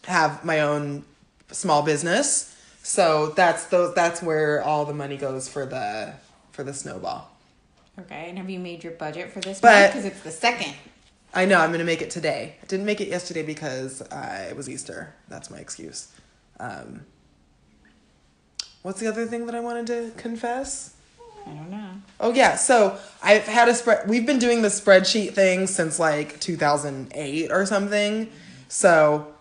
have 0.05 0.43
my 0.43 0.61
own 0.61 1.03
small 1.51 1.81
business. 1.81 2.55
So 2.81 3.27
that's 3.29 3.65
those. 3.65 3.93
That's 3.95 4.21
where 4.21 4.61
all 4.61 4.85
the 4.85 4.93
money 4.93 5.17
goes 5.17 5.47
for 5.47 5.65
the 5.65 6.13
for 6.51 6.63
the 6.63 6.73
snowball. 6.73 7.29
Okay. 7.99 8.25
And 8.29 8.37
have 8.37 8.49
you 8.49 8.59
made 8.59 8.83
your 8.83 8.93
budget 8.93 9.31
for 9.31 9.39
this 9.39 9.59
But- 9.61 9.71
month? 9.71 9.93
Because 9.93 10.05
it's 10.05 10.21
the 10.21 10.31
second. 10.31 10.73
I 11.35 11.45
know 11.45 11.59
I'm 11.59 11.71
gonna 11.71 11.83
make 11.83 12.01
it 12.01 12.11
today. 12.11 12.55
I 12.61 12.65
didn't 12.67 12.85
make 12.85 13.01
it 13.01 13.07
yesterday 13.07 13.41
because 13.43 14.01
uh, 14.03 14.47
it 14.49 14.55
was 14.55 14.69
Easter. 14.69 15.13
That's 15.29 15.49
my 15.49 15.57
excuse. 15.57 16.09
Um, 16.59 17.05
what's 18.83 18.99
the 18.99 19.07
other 19.07 19.25
thing 19.25 19.45
that 19.47 19.55
I 19.55 19.59
wanted 19.59 19.87
to 19.87 20.11
confess? 20.17 20.93
I 21.45 21.49
don't 21.49 21.71
know. 21.71 21.89
Oh 22.19 22.33
yeah, 22.33 22.55
so 22.55 22.97
I've 23.21 23.45
had 23.45 23.67
a 23.67 23.73
spread. 23.75 24.07
We've 24.07 24.25
been 24.25 24.39
doing 24.39 24.61
the 24.61 24.67
spreadsheet 24.69 25.33
thing 25.33 25.67
since 25.67 25.99
like 25.99 26.39
2008 26.39 27.51
or 27.51 27.65
something. 27.65 28.29
So 28.69 29.32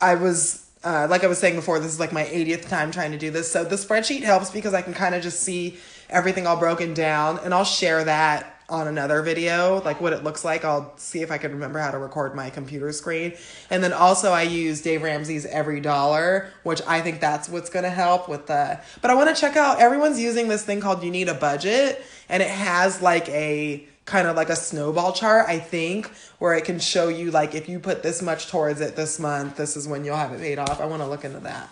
I 0.00 0.14
was 0.14 0.66
uh, 0.84 1.08
like 1.10 1.24
I 1.24 1.26
was 1.26 1.38
saying 1.38 1.56
before, 1.56 1.80
this 1.80 1.92
is 1.92 1.98
like 1.98 2.12
my 2.12 2.22
80th 2.22 2.68
time 2.68 2.92
trying 2.92 3.10
to 3.10 3.18
do 3.18 3.30
this. 3.30 3.50
So 3.50 3.64
the 3.64 3.74
spreadsheet 3.74 4.22
helps 4.22 4.50
because 4.50 4.72
I 4.72 4.82
can 4.82 4.94
kind 4.94 5.16
of 5.16 5.22
just 5.22 5.40
see 5.40 5.78
everything 6.08 6.46
all 6.46 6.56
broken 6.56 6.94
down, 6.94 7.40
and 7.42 7.52
I'll 7.52 7.64
share 7.64 8.04
that 8.04 8.56
on 8.68 8.88
another 8.88 9.22
video, 9.22 9.80
like 9.84 10.00
what 10.00 10.12
it 10.12 10.24
looks 10.24 10.44
like. 10.44 10.64
I'll 10.64 10.96
see 10.96 11.22
if 11.22 11.30
I 11.30 11.38
can 11.38 11.52
remember 11.52 11.78
how 11.78 11.90
to 11.90 11.98
record 11.98 12.34
my 12.34 12.50
computer 12.50 12.92
screen. 12.92 13.34
And 13.70 13.82
then 13.82 13.92
also 13.92 14.32
I 14.32 14.42
use 14.42 14.82
Dave 14.82 15.02
Ramsey's 15.02 15.46
Every 15.46 15.80
Dollar, 15.80 16.50
which 16.64 16.82
I 16.86 17.00
think 17.00 17.20
that's 17.20 17.48
what's 17.48 17.70
going 17.70 17.84
to 17.84 17.90
help 17.90 18.28
with 18.28 18.46
the 18.46 18.80
But 19.02 19.10
I 19.10 19.14
want 19.14 19.34
to 19.34 19.40
check 19.40 19.56
out 19.56 19.80
everyone's 19.80 20.18
using 20.18 20.48
this 20.48 20.64
thing 20.64 20.80
called 20.80 21.04
You 21.04 21.12
Need 21.12 21.28
a 21.28 21.34
Budget 21.34 22.04
and 22.28 22.42
it 22.42 22.50
has 22.50 23.00
like 23.00 23.28
a 23.28 23.86
kind 24.06 24.26
of 24.28 24.36
like 24.36 24.48
a 24.50 24.56
snowball 24.56 25.12
chart, 25.12 25.46
I 25.48 25.58
think, 25.58 26.10
where 26.38 26.54
it 26.54 26.64
can 26.64 26.78
show 26.78 27.08
you 27.08 27.30
like 27.30 27.54
if 27.54 27.68
you 27.68 27.78
put 27.78 28.02
this 28.02 28.22
much 28.22 28.48
towards 28.48 28.80
it 28.80 28.96
this 28.96 29.18
month, 29.18 29.56
this 29.56 29.76
is 29.76 29.86
when 29.86 30.04
you'll 30.04 30.16
have 30.16 30.32
it 30.32 30.40
paid 30.40 30.58
off. 30.58 30.80
I 30.80 30.86
want 30.86 31.02
to 31.02 31.08
look 31.08 31.24
into 31.24 31.40
that 31.40 31.68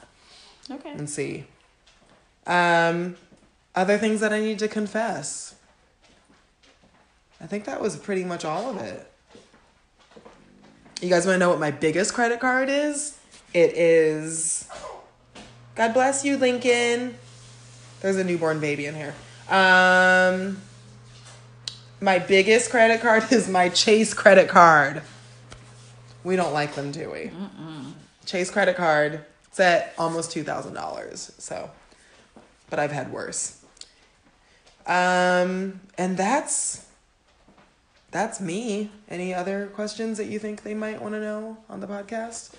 Okay. 0.70 0.90
and 0.90 1.08
see. 1.08 1.46
Um 2.46 3.16
other 3.74 3.98
things 3.98 4.20
that 4.20 4.32
I 4.32 4.40
need 4.40 4.58
to 4.60 4.68
confess. 4.68 5.54
I 7.40 7.46
think 7.46 7.64
that 7.64 7.80
was 7.80 7.96
pretty 7.96 8.24
much 8.24 8.44
all 8.44 8.70
of 8.70 8.76
it. 8.78 9.10
You 11.00 11.08
guys 11.10 11.26
want 11.26 11.34
to 11.36 11.38
know 11.38 11.50
what 11.50 11.58
my 11.60 11.70
biggest 11.72 12.14
credit 12.14 12.38
card 12.40 12.68
is? 12.68 13.18
It 13.52 13.74
is. 13.76 14.68
God 15.74 15.92
bless 15.92 16.24
you, 16.24 16.36
Lincoln. 16.36 17.16
There's 18.00 18.16
a 18.16 18.24
newborn 18.24 18.60
baby 18.60 18.86
in 18.86 18.94
here. 18.94 19.14
Um, 19.50 20.60
my 22.04 22.18
biggest 22.18 22.70
credit 22.70 23.00
card 23.00 23.24
is 23.32 23.48
my 23.48 23.68
Chase 23.70 24.12
credit 24.14 24.48
card. 24.48 25.02
We 26.22 26.36
don't 26.36 26.52
like 26.52 26.74
them, 26.74 26.90
do 26.92 27.10
we? 27.10 27.30
Chase 28.26 28.50
credit 28.50 28.76
card. 28.76 29.24
It's 29.48 29.58
at 29.60 29.94
almost 29.98 30.30
two 30.32 30.44
thousand 30.44 30.74
dollars. 30.74 31.32
So, 31.38 31.70
but 32.70 32.78
I've 32.78 32.92
had 32.92 33.10
worse. 33.12 33.60
Um, 34.86 35.80
and 35.96 36.16
that's 36.16 36.86
that's 38.10 38.40
me. 38.40 38.90
Any 39.08 39.32
other 39.34 39.66
questions 39.74 40.18
that 40.18 40.26
you 40.26 40.38
think 40.38 40.62
they 40.62 40.74
might 40.74 41.00
want 41.00 41.14
to 41.14 41.20
know 41.20 41.56
on 41.68 41.80
the 41.80 41.86
podcast 41.86 42.52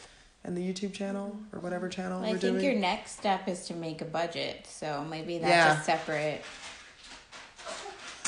and 0.44 0.56
the 0.56 0.62
YouTube 0.62 0.94
channel 0.94 1.38
or 1.54 1.60
whatever 1.60 1.88
channel 1.90 2.22
Well, 2.22 2.30
I 2.30 2.38
think 2.38 2.42
doing? 2.60 2.64
your 2.66 2.76
next 2.76 3.18
step 3.18 3.48
is 3.48 3.66
to 3.68 3.74
make 3.74 4.02
a 4.02 4.06
budget. 4.06 4.68
So 4.68 5.06
maybe 5.10 5.38
that's 5.40 5.50
Yeah. 5.50 5.80
a 5.82 5.84
separate. 5.84 6.44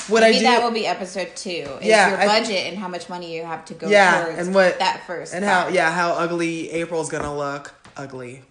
What 0.08 0.22
I 0.22 0.28
Maybe 0.28 0.38
do, 0.40 0.44
that 0.44 0.62
will 0.62 0.70
be 0.70 0.86
episode 0.86 1.34
two. 1.36 1.50
Is 1.50 1.86
Yeah, 1.86 2.10
your 2.10 2.18
I- 2.20 2.26
budget 2.26 2.66
and 2.66 2.76
how 2.78 2.88
much 2.88 3.08
money 3.08 3.34
you 3.36 3.44
have 3.44 3.64
to 3.66 3.74
go 3.74 3.88
yeah, 3.88 4.24
towards 4.24 4.38
and 4.38 4.54
what 4.54 4.78
that 4.78 5.06
first. 5.06 5.34
and 5.34 5.44
how 5.44 5.68
yeah 5.68 5.90
how 5.90 6.12
ugly 6.12 6.70
April's 6.70 7.08
gonna 7.08 7.36
look. 7.36 7.74
Ugly, 7.96 8.42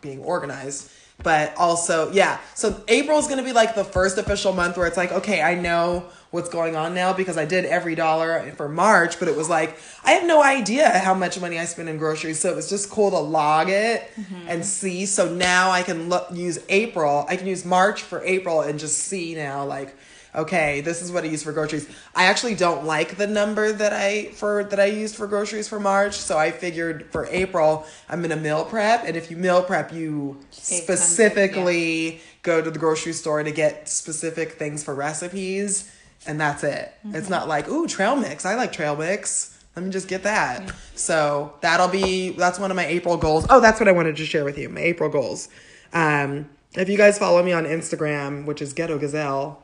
being 0.00 0.20
organized, 0.20 0.90
but 1.22 1.54
also 1.56 2.10
yeah. 2.12 2.38
So 2.54 2.82
April's 2.88 3.28
gonna 3.28 3.44
be 3.44 3.52
like 3.52 3.74
the 3.74 3.84
first 3.84 4.18
official 4.18 4.52
month 4.52 4.76
where 4.76 4.86
it's 4.86 4.96
like 4.96 5.12
okay, 5.12 5.40
I 5.42 5.54
know 5.54 6.04
what's 6.30 6.50
going 6.50 6.76
on 6.76 6.92
now 6.94 7.14
because 7.14 7.38
I 7.38 7.46
did 7.46 7.64
every 7.64 7.94
dollar 7.94 8.52
for 8.56 8.68
March, 8.68 9.18
but 9.18 9.28
it 9.28 9.36
was 9.36 9.48
like 9.48 9.78
I 10.04 10.12
have 10.12 10.26
no 10.26 10.42
idea 10.42 10.90
how 10.98 11.14
much 11.14 11.40
money 11.40 11.58
I 11.58 11.64
spend 11.64 11.88
in 11.88 11.96
groceries, 11.96 12.40
so 12.40 12.50
it 12.50 12.56
was 12.56 12.68
just 12.68 12.90
cool 12.90 13.10
to 13.10 13.18
log 13.18 13.68
it 13.70 14.10
mm-hmm. 14.16 14.48
and 14.48 14.64
see. 14.66 15.06
So 15.06 15.32
now 15.32 15.70
I 15.70 15.82
can 15.82 16.08
look 16.08 16.26
use 16.32 16.58
April. 16.68 17.24
I 17.28 17.36
can 17.36 17.46
use 17.46 17.64
March 17.64 18.02
for 18.02 18.22
April 18.24 18.60
and 18.60 18.78
just 18.78 18.98
see 18.98 19.34
now 19.34 19.64
like 19.64 19.94
okay, 20.34 20.80
this 20.80 21.02
is 21.02 21.10
what 21.12 21.24
I 21.24 21.28
use 21.28 21.42
for 21.42 21.52
groceries. 21.52 21.88
I 22.14 22.24
actually 22.24 22.54
don't 22.54 22.84
like 22.84 23.16
the 23.16 23.26
number 23.26 23.72
that 23.72 23.92
I 23.92 24.30
for 24.32 24.64
that 24.64 24.78
I 24.80 24.86
used 24.86 25.16
for 25.16 25.26
groceries 25.26 25.68
for 25.68 25.80
March, 25.80 26.14
so 26.16 26.36
I 26.38 26.50
figured 26.50 27.06
for 27.10 27.26
April 27.26 27.86
I'm 28.08 28.22
gonna 28.22 28.36
meal 28.36 28.64
prep, 28.64 29.04
and 29.06 29.16
if 29.16 29.30
you 29.30 29.36
meal 29.36 29.62
prep, 29.62 29.92
you 29.92 30.38
Save 30.50 30.86
tons 30.86 31.00
of- 31.00 31.06
specifically 31.06 32.20
go 32.42 32.60
to 32.62 32.70
the 32.70 32.78
grocery 32.78 33.12
store 33.12 33.42
to 33.42 33.50
get 33.50 33.88
specific 33.88 34.52
things 34.52 34.82
for 34.84 34.94
recipes, 34.94 35.90
and 36.26 36.40
that's 36.40 36.64
it. 36.64 36.92
It's 37.12 37.28
not 37.28 37.48
like 37.48 37.68
ooh 37.68 37.86
trail 37.86 38.16
mix. 38.16 38.44
I 38.44 38.54
like 38.54 38.72
trail 38.72 38.96
mix. 38.96 39.54
Let 39.76 39.84
me 39.84 39.90
just 39.92 40.08
get 40.08 40.24
that. 40.24 40.72
So 40.96 41.52
that'll 41.60 41.88
be 41.88 42.30
that's 42.30 42.58
one 42.58 42.70
of 42.70 42.76
my 42.76 42.86
April 42.86 43.16
goals. 43.16 43.46
Oh, 43.48 43.60
that's 43.60 43.78
what 43.78 43.88
I 43.88 43.92
wanted 43.92 44.16
to 44.16 44.26
share 44.26 44.44
with 44.44 44.58
you. 44.58 44.68
My 44.68 44.80
April 44.80 45.08
goals. 45.08 45.48
Um, 45.92 46.48
if 46.74 46.88
you 46.88 46.96
guys 46.96 47.16
follow 47.18 47.42
me 47.42 47.52
on 47.52 47.64
Instagram, 47.64 48.44
which 48.44 48.60
is 48.60 48.72
Ghetto 48.72 48.98
Gazelle, 48.98 49.62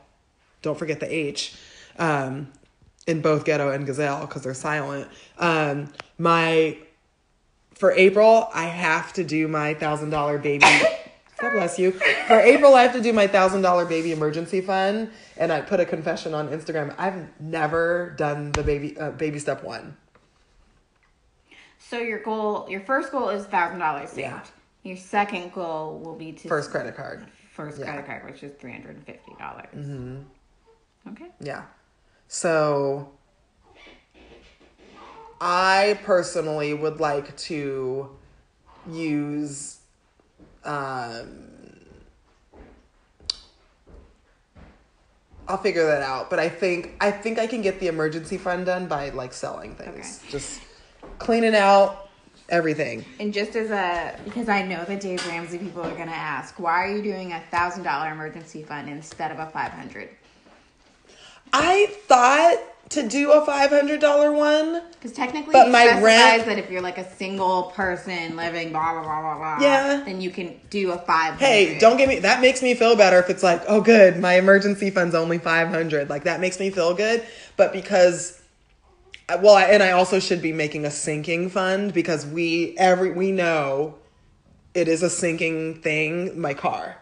don't 0.65 0.77
forget 0.77 0.99
the 0.99 1.13
H 1.13 1.53
um, 1.97 2.51
in 3.07 3.21
both 3.21 3.45
ghetto 3.45 3.69
and 3.71 3.85
gazelle 3.85 4.25
because 4.25 4.41
they're 4.43 4.53
silent. 4.53 5.07
Um, 5.37 5.93
my 6.17 6.77
for 7.75 7.91
April, 7.93 8.49
I 8.53 8.65
have 8.65 9.13
to 9.13 9.23
do 9.23 9.47
my 9.47 9.73
thousand 9.75 10.09
dollar 10.09 10.37
baby. 10.37 10.65
God 11.37 11.51
bless 11.51 11.77
you. 11.77 11.91
For 11.91 12.39
April, 12.39 12.73
I 12.75 12.83
have 12.83 12.93
to 12.93 13.01
do 13.01 13.11
my 13.13 13.27
thousand 13.27 13.61
dollar 13.61 13.85
baby 13.85 14.11
emergency 14.11 14.61
fund, 14.61 15.11
and 15.37 15.51
I 15.51 15.61
put 15.61 15.79
a 15.79 15.85
confession 15.85 16.33
on 16.33 16.47
Instagram. 16.49 16.95
I've 16.97 17.27
never 17.39 18.13
done 18.17 18.51
the 18.53 18.63
baby 18.63 18.97
uh, 18.97 19.11
baby 19.11 19.37
step 19.39 19.63
one. 19.63 19.95
So 21.77 21.99
your 21.99 22.19
goal, 22.23 22.65
your 22.69 22.81
first 22.81 23.11
goal 23.11 23.29
is 23.29 23.45
thousand 23.45 23.79
dollars 23.79 24.09
saved. 24.09 24.19
Yeah. 24.21 24.43
Your 24.83 24.97
second 24.97 25.51
goal 25.53 25.99
will 25.99 26.15
be 26.15 26.31
to 26.31 26.47
First 26.47 26.71
credit 26.71 26.95
card. 26.95 27.25
first 27.53 27.79
Yeah. 27.79 27.85
credit 27.85 28.05
card, 28.05 28.25
which 28.31 28.41
is 28.43 28.53
three 28.59 28.71
hundred 28.71 28.95
and 28.95 29.05
fifty 29.05 29.33
dollars. 29.37 29.67
Mm-hmm. 29.75 30.17
Okay. 31.09 31.27
Yeah. 31.39 31.63
So 32.27 33.11
I 35.39 35.99
personally 36.03 36.73
would 36.73 36.99
like 36.99 37.35
to 37.37 38.09
use 38.89 39.79
um 40.63 41.51
I'll 45.47 45.57
figure 45.57 45.85
that 45.85 46.01
out, 46.01 46.31
but 46.31 46.39
I 46.39 46.49
think 46.49 46.95
I 46.99 47.11
think 47.11 47.37
I 47.37 47.45
can 47.45 47.61
get 47.61 47.79
the 47.79 47.87
emergency 47.87 48.37
fund 48.37 48.65
done 48.65 48.87
by 48.87 49.09
like 49.09 49.31
selling 49.33 49.75
things. 49.75 50.23
Just 50.31 50.61
cleaning 51.19 51.55
out 51.55 52.09
everything. 52.49 53.05
And 53.19 53.31
just 53.31 53.55
as 53.55 53.69
a 53.69 54.19
because 54.23 54.49
I 54.49 54.63
know 54.63 54.83
that 54.85 54.99
Dave 54.99 55.25
Ramsey 55.27 55.59
people 55.59 55.83
are 55.83 55.95
gonna 55.95 56.11
ask, 56.11 56.59
why 56.59 56.83
are 56.83 56.95
you 56.95 57.03
doing 57.03 57.33
a 57.33 57.39
thousand 57.51 57.83
dollar 57.83 58.11
emergency 58.11 58.63
fund 58.63 58.89
instead 58.89 59.31
of 59.31 59.37
a 59.37 59.45
five 59.51 59.71
hundred? 59.71 60.09
I 61.57 61.85
thought 62.07 62.57
to 62.89 63.07
do 63.07 63.31
a 63.31 63.45
$500 63.45 64.35
one. 64.37 64.81
Because 64.91 65.11
technically, 65.11 65.53
But 65.53 65.69
my 65.71 66.01
rent- 66.01 66.45
that 66.45 66.57
if 66.57 66.69
you're 66.69 66.81
like 66.81 66.97
a 66.97 67.09
single 67.15 67.63
person 67.75 68.35
living 68.35 68.71
blah 68.71 68.93
blah 68.93 69.03
blah 69.03 69.21
blah 69.21 69.37
blah, 69.37 69.57
Yeah. 69.61 70.03
then 70.05 70.21
you 70.21 70.29
can 70.29 70.59
do 70.69 70.91
a 70.91 70.97
five 70.97 71.33
hundred. 71.33 71.45
Hey, 71.45 71.79
don't 71.79 71.97
get 71.97 72.07
me. 72.09 72.19
That 72.19 72.41
makes 72.41 72.61
me 72.61 72.73
feel 72.73 72.95
better 72.95 73.19
if 73.19 73.29
it's 73.29 73.43
like, 73.43 73.61
oh, 73.67 73.81
good, 73.81 74.19
my 74.19 74.33
emergency 74.33 74.89
fund's 74.89 75.15
only 75.15 75.37
five 75.37 75.69
hundred. 75.69 76.09
Like 76.09 76.23
that 76.23 76.39
makes 76.39 76.59
me 76.59 76.69
feel 76.69 76.93
good. 76.93 77.23
But 77.57 77.71
because, 77.73 78.41
uh, 79.29 79.37
well, 79.41 79.55
I, 79.55 79.63
and 79.63 79.81
I 79.83 79.91
also 79.91 80.19
should 80.19 80.41
be 80.41 80.53
making 80.53 80.85
a 80.85 80.91
sinking 80.91 81.49
fund 81.49 81.93
because 81.93 82.25
we 82.25 82.75
every 82.77 83.11
we 83.11 83.31
know 83.31 83.95
it 84.73 84.87
is 84.87 85.03
a 85.03 85.09
sinking 85.09 85.81
thing. 85.81 86.39
My 86.39 86.53
car, 86.53 86.97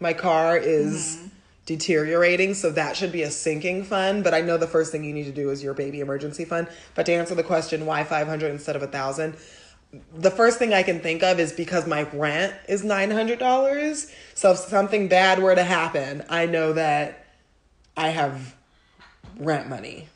my 0.00 0.12
car 0.12 0.56
is 0.56 1.16
mm-hmm. 1.16 1.28
Deteriorating, 1.66 2.54
so 2.54 2.70
that 2.70 2.96
should 2.96 3.12
be 3.12 3.22
a 3.22 3.30
sinking 3.30 3.84
fund. 3.84 4.24
But 4.24 4.34
I 4.34 4.40
know 4.40 4.56
the 4.56 4.66
first 4.66 4.92
thing 4.92 5.04
you 5.04 5.12
need 5.12 5.24
to 5.24 5.32
do 5.32 5.50
is 5.50 5.62
your 5.62 5.74
baby 5.74 6.00
emergency 6.00 6.44
fund. 6.44 6.68
But 6.94 7.06
to 7.06 7.12
answer 7.12 7.34
the 7.34 7.42
question, 7.42 7.86
why 7.86 8.04
five 8.04 8.26
hundred 8.26 8.50
instead 8.50 8.76
of 8.76 8.82
a 8.82 8.88
thousand? 8.88 9.36
the 10.14 10.30
first 10.30 10.58
thing 10.58 10.72
I 10.72 10.82
can 10.82 11.00
think 11.00 11.22
of 11.22 11.38
is 11.38 11.52
because 11.52 11.86
my 11.86 12.04
rent 12.14 12.54
is 12.68 12.82
nine 12.82 13.10
hundred 13.10 13.38
dollars. 13.38 14.10
So 14.34 14.52
if 14.52 14.58
something 14.58 15.08
bad 15.08 15.38
were 15.38 15.54
to 15.54 15.64
happen, 15.64 16.24
I 16.28 16.46
know 16.46 16.72
that 16.72 17.26
I 17.96 18.08
have 18.08 18.54
rent 19.38 19.68
money. 19.68 20.08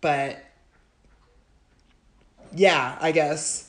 But 0.00 0.44
yeah, 2.54 2.98
I 3.00 3.12
guess. 3.12 3.65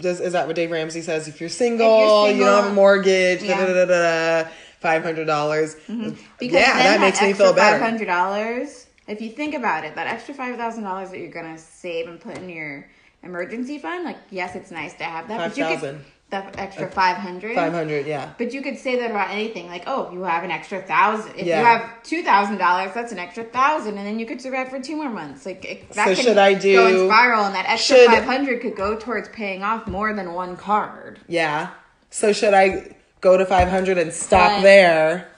Does, 0.00 0.20
is 0.20 0.32
that 0.32 0.46
what 0.46 0.56
Dave 0.56 0.70
Ramsey 0.70 1.02
says? 1.02 1.26
If 1.26 1.40
you're 1.40 1.48
single, 1.48 2.30
you 2.30 2.44
don't 2.44 2.62
have 2.62 2.72
a 2.72 2.74
mortgage, 2.74 3.42
yeah. 3.42 3.58
da, 3.58 3.66
da, 3.66 3.84
da, 3.84 4.42
da, 4.44 4.50
five 4.80 5.02
hundred 5.02 5.26
dollars. 5.26 5.74
Mm-hmm. 5.74 6.10
Because 6.38 6.60
Yeah, 6.60 6.74
then 6.74 6.84
that 6.84 7.00
makes 7.00 7.20
me 7.20 7.32
feel 7.32 7.52
better. 7.52 7.78
Five 7.78 7.90
hundred 7.90 8.06
dollars. 8.06 8.86
If 9.08 9.20
you 9.20 9.30
think 9.30 9.54
about 9.54 9.84
it, 9.84 9.94
that 9.96 10.06
extra 10.06 10.34
five 10.34 10.56
thousand 10.56 10.84
dollars 10.84 11.10
that 11.10 11.18
you're 11.18 11.30
gonna 11.30 11.58
save 11.58 12.08
and 12.08 12.20
put 12.20 12.38
in 12.38 12.48
your 12.48 12.88
emergency 13.22 13.78
fund, 13.78 14.04
like 14.04 14.18
yes, 14.30 14.54
it's 14.54 14.70
nice 14.70 14.94
to 14.94 15.04
have 15.04 15.28
that, 15.28 15.38
but 15.38 15.56
you 15.56 15.64
could 15.64 15.80
5,000. 15.80 16.04
The 16.30 16.60
extra 16.60 16.90
five 16.90 17.16
hundred. 17.16 17.54
Five 17.54 17.72
hundred, 17.72 18.06
yeah. 18.06 18.30
But 18.36 18.52
you 18.52 18.60
could 18.60 18.76
say 18.78 18.98
that 19.00 19.10
about 19.10 19.30
anything, 19.30 19.66
like, 19.68 19.84
oh, 19.86 20.10
you 20.12 20.22
have 20.24 20.44
an 20.44 20.50
extra 20.50 20.82
thousand. 20.82 21.32
If 21.36 21.46
Yeah. 21.46 21.60
you 21.60 21.64
have 21.66 22.02
two 22.02 22.22
thousand 22.22 22.58
dollars, 22.58 22.92
that's 22.94 23.12
an 23.12 23.18
extra 23.18 23.44
thousand, 23.44 23.96
and 23.96 24.06
then 24.06 24.18
you 24.18 24.26
could 24.26 24.40
survive 24.40 24.68
for 24.68 24.78
two 24.80 24.96
more 24.96 25.08
months. 25.08 25.46
Like 25.46 25.64
it, 25.64 25.90
that 25.92 26.06
So 26.08 26.14
should 26.14 26.36
I 26.38 26.54
go 26.54 26.60
do- 26.60 26.86
in 27.04 27.08
spiral, 27.08 27.44
and 27.44 27.54
that 27.54 27.66
extra 27.66 28.04
five 28.06 28.24
hundred 28.24 28.60
could 28.60 28.76
go 28.76 28.96
towards 28.96 29.28
paying 29.30 29.62
off 29.62 29.86
more 29.86 30.12
than 30.12 30.34
one 30.34 30.56
card. 30.56 31.18
Yeah. 31.28 31.70
So 32.10 32.32
should 32.32 32.52
I 32.54 32.94
go 33.22 33.36
to 33.38 33.46
five 33.46 33.68
hundred 33.68 33.96
and 33.98 34.12
stop 34.12 34.56
But- 34.58 34.62
there? 34.62 35.28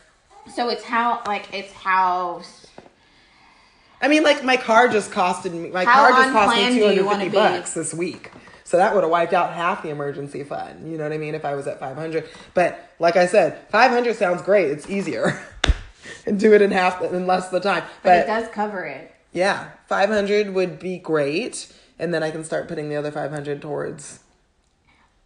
So 0.57 0.69
it's 0.71 0.83
how, 0.83 1.23
like, 1.27 1.55
it's 1.55 1.73
how. 1.73 2.43
I 4.03 4.09
mean, 4.09 4.25
like 4.25 4.43
my 4.43 4.57
car 4.57 4.89
just 4.89 5.13
costed 5.13 5.53
me. 5.53 5.71
My 5.71 5.85
car 5.85 6.11
just 6.11 6.33
cost 6.33 6.57
me 6.57 6.75
two 6.79 6.85
hundred 7.07 7.25
fifty 7.25 7.29
bucks 7.29 7.75
this 7.75 7.95
week. 7.95 8.33
So 8.71 8.77
that 8.77 8.95
would 8.95 9.03
have 9.03 9.11
wiped 9.11 9.33
out 9.33 9.53
half 9.53 9.83
the 9.83 9.89
emergency 9.89 10.45
fund. 10.45 10.89
You 10.93 10.97
know 10.97 11.03
what 11.03 11.13
I 11.13 11.19
mean? 11.19 11.35
If 11.35 11.45
I 11.45 11.57
was 11.57 11.67
at 11.67 11.81
five 11.81 11.97
hundred, 11.97 12.29
but 12.55 12.79
like 13.01 13.17
I 13.17 13.27
said, 13.27 13.59
five 13.69 13.91
hundred 13.91 14.15
sounds 14.15 14.43
great. 14.43 14.71
It's 14.71 14.89
easier, 14.89 15.43
and 16.27 16.39
do 16.39 16.55
it 16.55 16.63
in 16.63 16.71
half 16.71 17.03
in 17.03 17.27
less 17.27 17.49
the 17.49 17.59
time. 17.59 17.83
But 18.05 18.19
it 18.19 18.27
does 18.29 18.47
cover 18.51 18.85
it. 18.85 19.13
yeah, 19.33 19.71
five 19.89 20.09
hundred 20.09 20.55
would 20.55 20.79
be 20.79 20.99
great, 20.99 21.67
and 21.99 22.15
then 22.15 22.23
I 22.23 22.31
can 22.31 22.45
start 22.45 22.69
putting 22.69 22.89
the 22.89 22.95
other 22.95 23.11
five 23.11 23.33
hundred 23.33 23.61
towards. 23.61 24.21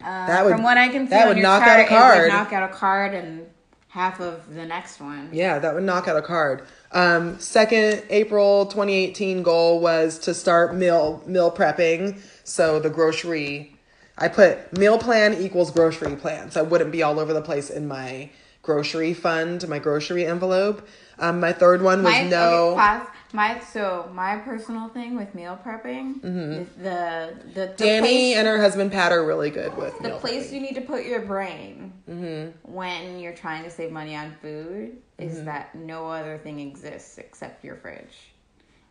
Uh, 0.01 0.25
That 0.25 0.43
would- 0.45 0.51
from 0.53 0.63
what 0.63 0.79
I 0.79 0.87
can 0.89 1.05
see, 1.05 1.11
that 1.11 1.27
would 1.27 1.37
knock 1.37 1.61
out 1.67 1.79
a 1.81 1.83
it 1.83 1.87
card. 1.87 2.21
would 2.23 2.27
knock 2.29 2.51
out 2.51 2.63
a 2.67 2.73
card 2.73 3.13
and 3.13 3.45
half 3.89 4.19
of 4.19 4.55
the 4.55 4.65
next 4.65 4.99
one. 4.99 5.29
Yeah, 5.31 5.59
that 5.59 5.75
would 5.75 5.83
knock 5.83 6.07
out 6.07 6.17
a 6.17 6.21
card. 6.23 6.63
Um, 6.91 7.39
second 7.39 8.01
April 8.09 8.65
2018 8.65 9.43
goal 9.43 9.79
was 9.81 10.17
to 10.19 10.33
start 10.33 10.75
meal 10.75 11.21
meal 11.27 11.51
prepping. 11.51 12.19
So 12.47 12.79
the 12.79 12.89
grocery, 12.91 13.75
I 14.17 14.27
put 14.29 14.77
meal 14.77 14.97
plan 14.99 15.33
equals 15.33 15.71
grocery 15.71 16.15
plan, 16.15 16.51
so 16.51 16.61
I 16.61 16.63
wouldn't 16.63 16.91
be 16.91 17.03
all 17.03 17.19
over 17.19 17.33
the 17.33 17.41
place 17.41 17.69
in 17.69 17.87
my 17.87 18.29
grocery 18.61 19.13
fund, 19.13 19.67
my 19.67 19.79
grocery 19.79 20.25
envelope. 20.25 20.87
Um, 21.19 21.39
my 21.39 21.53
third 21.53 21.81
one 21.81 22.03
was 22.03 22.11
My, 22.13 22.23
no. 22.23 22.69
okay, 22.71 22.79
pause. 22.79 23.07
my 23.33 23.59
so 23.59 24.09
my 24.13 24.37
personal 24.37 24.89
thing 24.89 25.15
with 25.15 25.33
meal 25.33 25.57
prepping 25.65 26.17
is 26.23 26.67
the 26.77 27.33
the, 27.47 27.51
the 27.53 27.61
Mm-hmm. 27.67 27.75
Danny 27.77 28.01
place, 28.33 28.37
and 28.37 28.47
her 28.47 28.61
husband 28.61 28.91
Pat 28.91 29.11
are 29.11 29.25
really 29.25 29.49
good 29.49 29.75
with 29.77 29.97
the 29.99 30.11
place 30.11 30.47
prepping. 30.49 30.53
you 30.53 30.61
need 30.61 30.75
to 30.75 30.81
put 30.81 31.05
your 31.05 31.21
brain 31.21 31.93
Mm-hmm. 32.09 32.71
when 32.73 33.19
you're 33.19 33.33
trying 33.35 33.63
to 33.63 33.69
save 33.71 33.91
money 33.91 34.15
on 34.15 34.35
food 34.41 34.97
is 35.17 35.43
that 35.45 35.73
no 35.73 36.07
other 36.09 36.37
thing 36.37 36.59
exists 36.59 37.17
except 37.17 37.63
your 37.63 37.77
fridge. 37.77 38.15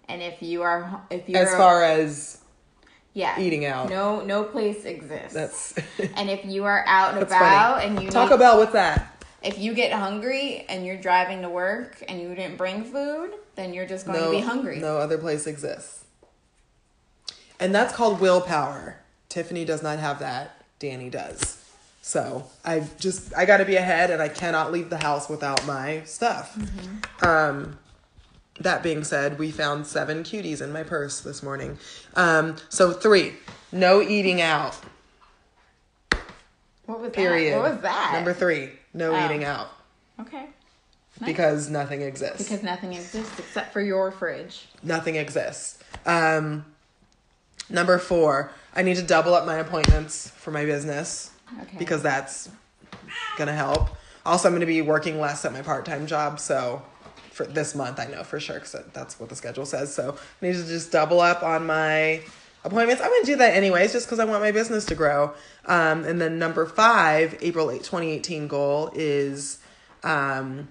And 0.08 0.20
if 0.22 0.42
you 0.42 0.62
are 0.62 1.02
if 1.10 1.28
you're 1.28 1.40
As 1.42 1.54
far 1.54 1.82
as 1.84 2.38
yeah 3.14 3.40
eating 3.40 3.64
out. 3.64 3.88
no 3.88 4.20
no 4.22 4.44
place 4.44 4.84
exists. 4.84 5.32
that's 5.32 5.74
and 6.16 6.28
if 6.28 6.44
you 6.44 6.64
are 6.64 6.84
out 6.86 7.14
and 7.14 7.22
about 7.22 7.80
funny. 7.80 7.86
and 7.86 8.02
you 8.02 8.10
Taco 8.10 8.34
need, 8.34 8.40
Bell, 8.40 8.58
what's 8.58 8.72
that? 8.72 9.14
if 9.44 9.58
you 9.58 9.74
get 9.74 9.92
hungry 9.92 10.64
and 10.68 10.86
you're 10.86 10.96
driving 10.96 11.42
to 11.42 11.48
work 11.48 12.02
and 12.08 12.20
you 12.20 12.34
didn't 12.34 12.56
bring 12.56 12.82
food, 12.82 13.30
then 13.56 13.74
you're 13.74 13.86
just 13.86 14.06
going 14.06 14.18
no, 14.18 14.32
to 14.32 14.38
be 14.38 14.42
hungry. 14.42 14.78
No 14.80 14.96
other 14.96 15.18
place 15.18 15.46
exists. 15.46 16.04
And 17.60 17.74
that's 17.74 17.94
called 17.94 18.20
willpower. 18.20 19.00
Tiffany 19.28 19.64
does 19.64 19.82
not 19.82 19.98
have 19.98 20.18
that. 20.20 20.64
Danny 20.78 21.10
does. 21.10 21.62
So 22.00 22.46
I 22.64 22.86
just 22.98 23.34
I 23.36 23.44
got 23.44 23.58
to 23.58 23.64
be 23.64 23.76
ahead, 23.76 24.10
and 24.10 24.20
I 24.20 24.28
cannot 24.28 24.72
leave 24.72 24.90
the 24.90 24.98
house 24.98 25.28
without 25.28 25.64
my 25.66 26.02
stuff. 26.04 26.54
Mm-hmm. 26.54 27.26
Um, 27.26 27.78
that 28.60 28.82
being 28.82 29.02
said, 29.04 29.38
we 29.38 29.50
found 29.50 29.86
seven 29.86 30.22
cuties 30.22 30.60
in 30.62 30.72
my 30.72 30.82
purse 30.82 31.20
this 31.20 31.42
morning. 31.42 31.78
Um, 32.14 32.56
so 32.68 32.92
three, 32.92 33.34
no 33.72 34.00
eating 34.00 34.40
out. 34.40 34.76
What 36.86 37.00
was 37.00 37.10
Period. 37.12 37.54
that? 37.54 37.60
What 37.62 37.72
was 37.72 37.80
that? 37.82 38.10
Number 38.12 38.32
three, 38.34 38.70
no 38.92 39.14
Oh. 39.14 39.24
eating 39.24 39.42
out 39.44 39.68
Okay. 40.20 40.46
because 41.24 41.70
nothing 41.70 42.02
exists. 42.02 42.38
Because 42.44 42.62
nothing 42.62 42.92
exists 42.92 43.38
except 43.38 43.72
for 43.72 43.80
your 43.80 44.10
fridge. 44.10 44.68
nothing 44.82 45.16
exists. 45.16 45.78
Um, 46.04 46.66
number 47.70 47.98
four, 47.98 48.50
I 48.76 48.82
need 48.82 48.96
to 48.96 49.02
double 49.02 49.34
up 49.34 49.46
my 49.46 49.56
appointments 49.56 50.28
for 50.36 50.50
my 50.50 50.64
business 50.66 51.30
Okay. 51.62 51.76
because 51.78 52.02
that's 52.02 52.50
gonna 53.38 53.54
help. 53.54 53.88
Also, 54.26 54.48
I'm 54.48 54.54
gonna 54.54 54.66
be 54.66 54.82
working 54.82 55.18
less 55.20 55.44
at 55.44 55.52
my 55.52 55.62
part 55.62 55.86
time 55.86 56.06
job, 56.06 56.38
so 56.38 56.82
for 57.34 57.44
this 57.44 57.74
month, 57.74 57.98
I 57.98 58.06
know 58.06 58.22
for 58.22 58.38
sure 58.38 58.56
because 58.56 58.76
that's 58.92 59.18
what 59.18 59.28
the 59.28 59.36
schedule 59.36 59.66
says. 59.66 59.94
So 59.94 60.16
I 60.40 60.46
need 60.46 60.54
to 60.54 60.64
just 60.64 60.92
double 60.92 61.20
up 61.20 61.42
on 61.42 61.66
my 61.66 62.22
appointments. 62.64 63.02
I'm 63.02 63.10
gonna 63.10 63.24
do 63.24 63.36
that 63.36 63.54
anyways, 63.54 63.92
just 63.92 64.06
because 64.06 64.20
I 64.20 64.24
want 64.24 64.40
my 64.40 64.52
business 64.52 64.84
to 64.86 64.94
grow. 64.94 65.34
Um, 65.66 66.04
and 66.04 66.20
then 66.20 66.38
number 66.38 66.64
five, 66.64 67.36
April 67.40 67.70
8, 67.70 67.78
2018 67.78 68.48
goal 68.48 68.90
is 68.94 69.58
um, 70.02 70.68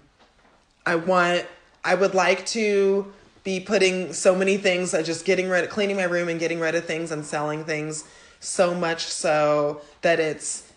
I 0.86 0.95
want 0.95 1.45
I 1.84 1.95
would 1.95 2.13
like 2.13 2.45
to 2.47 3.12
be 3.43 3.60
putting 3.60 4.13
so 4.13 4.34
many 4.34 4.58
things 4.58 4.93
like 4.93 5.06
just 5.06 5.26
getting 5.26 5.49
rid 5.49 5.65
of, 5.65 5.69
cleaning 5.69 5.97
my 5.97 6.04
room 6.04 6.30
and 6.30 6.39
getting 6.39 6.62
rid 6.62 6.76
of 6.76 6.86
things 6.86 7.12
and 7.12 7.26
selling 7.26 7.65
things 7.65 8.06
so 8.39 8.73
much 8.73 9.06
so 9.06 9.82
that 10.02 10.19
it's 10.19 10.71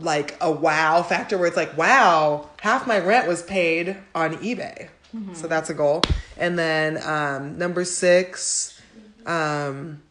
like 0.00 0.36
a 0.40 0.50
wow 0.50 1.02
factor 1.02 1.38
where 1.38 1.46
it's 1.46 1.56
like 1.56 1.76
wow 1.76 2.48
half 2.60 2.84
my 2.86 2.98
rent 2.98 3.28
was 3.28 3.42
paid 3.42 3.96
on 4.12 4.34
ebay 4.38 4.88
so 5.34 5.46
that's 5.46 5.70
a 5.70 5.74
goal. 5.74 6.02
And 6.36 6.58
then 6.58 7.00
um, 7.02 7.58
number 7.58 7.84
six 7.84 8.80
um, 9.26 10.02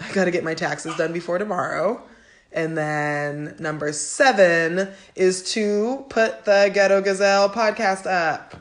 i 0.00 0.12
gotta 0.12 0.30
get 0.30 0.44
my 0.44 0.54
taxes 0.54 0.96
done 0.96 1.12
before 1.12 1.38
tomorrow. 1.38 2.02
And 2.50 2.78
then 2.78 3.56
number 3.58 3.92
seven 3.92 4.88
is 5.14 5.52
to 5.52 6.06
put 6.08 6.46
the 6.46 6.70
ghetto 6.72 7.02
gazelle 7.02 7.50
podcast 7.50 8.06
up. 8.06 8.54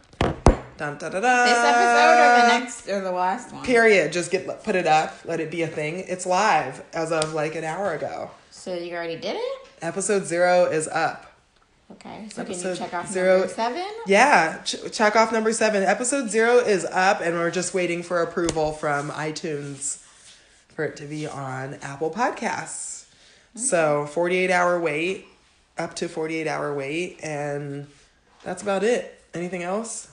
Dun, 0.77 0.97
da, 0.97 1.09
da, 1.09 1.19
da. 1.19 1.45
This 1.45 1.57
episode 1.57 2.19
or 2.19 2.41
the 2.41 2.59
next 2.59 2.89
or 2.89 3.01
the 3.01 3.11
last 3.11 3.53
one? 3.53 3.63
period. 3.63 4.11
Just 4.11 4.29
get 4.29 4.63
put 4.63 4.75
it 4.75 4.85
up. 4.85 5.13
Let 5.25 5.39
it 5.39 5.49
be 5.49 5.61
a 5.61 5.67
thing. 5.67 5.99
It's 5.99 6.25
live 6.25 6.83
as 6.93 7.11
of 7.11 7.33
like 7.33 7.55
an 7.55 7.63
hour 7.63 7.93
ago. 7.93 8.29
So 8.51 8.75
you 8.75 8.93
already 8.93 9.15
did 9.15 9.37
it? 9.37 9.67
episode 9.81 10.25
zero 10.25 10.65
is 10.65 10.87
up 10.87 11.36
Okay. 11.91 12.27
So 12.29 12.43
can 12.43 12.51
you 12.53 12.59
Episode 12.59 12.77
check 12.77 12.93
off 12.93 13.07
zero- 13.07 13.39
number 13.39 13.53
seven? 13.53 13.85
Yeah, 14.07 14.57
ch- 14.63 14.91
check 14.91 15.15
off 15.15 15.31
number 15.31 15.53
seven. 15.53 15.83
Episode 15.83 16.29
zero 16.29 16.57
is 16.57 16.83
up, 16.85 17.21
and 17.21 17.35
we're 17.35 17.51
just 17.51 17.73
waiting 17.73 18.03
for 18.03 18.21
approval 18.21 18.73
from 18.73 19.09
iTunes 19.11 19.97
for 20.75 20.83
it 20.83 20.97
to 20.97 21.05
be 21.05 21.25
on 21.27 21.75
Apple 21.81 22.11
Podcasts. 22.11 23.05
So, 23.55 24.05
48 24.07 24.51
hour 24.51 24.79
wait, 24.79 25.25
up 25.77 25.95
to 25.95 26.07
48 26.07 26.47
hour 26.47 26.73
wait, 26.75 27.19
and 27.23 27.87
that's 28.43 28.61
about 28.61 28.83
it. 28.83 29.19
Anything 29.33 29.63
else? 29.63 30.09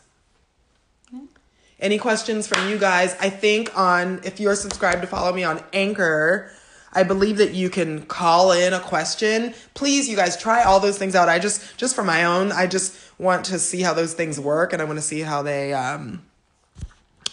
Any 1.81 1.99
questions 1.99 2.47
from 2.47 2.69
you 2.71 2.79
guys? 2.79 3.15
I 3.21 3.29
think 3.29 3.77
on, 3.77 4.21
if 4.25 4.41
you're 4.41 4.55
subscribed 4.55 5.03
to 5.03 5.07
follow 5.09 5.33
me 5.35 5.45
on 5.45 5.63
Anchor, 5.75 6.51
I 6.95 7.03
believe 7.03 7.39
that 7.39 7.55
you 7.55 7.71
can 7.71 8.07
call 8.07 8.53
in 8.53 8.73
a 8.73 8.81
question. 8.81 9.55
Please, 9.75 10.09
you 10.09 10.17
guys, 10.17 10.37
try 10.37 10.63
all 10.63 10.81
those 10.81 10.97
things 10.97 11.15
out. 11.15 11.29
I 11.29 11.39
just, 11.39 11.77
just 11.77 11.95
for 11.95 12.05
my 12.05 12.25
own, 12.25 12.53
I 12.53 12.67
just 12.67 12.97
want 13.19 13.45
to 13.47 13.59
see 13.59 13.83
how 13.83 13.95
those 13.95 14.15
things 14.15 14.39
work, 14.39 14.73
and 14.73 14.81
I 14.81 14.85
want 14.85 14.99
to 14.99 15.03
see 15.03 15.21
how 15.21 15.43
they, 15.43 15.73
um, 15.73 16.23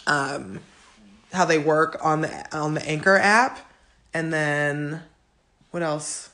um, 0.06 0.60
how 1.32 1.44
they 1.44 1.58
work 1.58 1.98
on 2.02 2.22
the 2.22 2.56
on 2.56 2.74
the 2.74 2.86
Anchor 2.86 3.16
app, 3.16 3.58
and 4.12 4.32
then 4.32 5.02
what 5.70 5.82
else? 5.82 6.30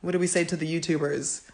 What 0.00 0.12
do 0.12 0.18
we 0.18 0.26
say 0.26 0.44
to 0.44 0.56
the 0.56 0.80
YouTubers? 0.80 1.42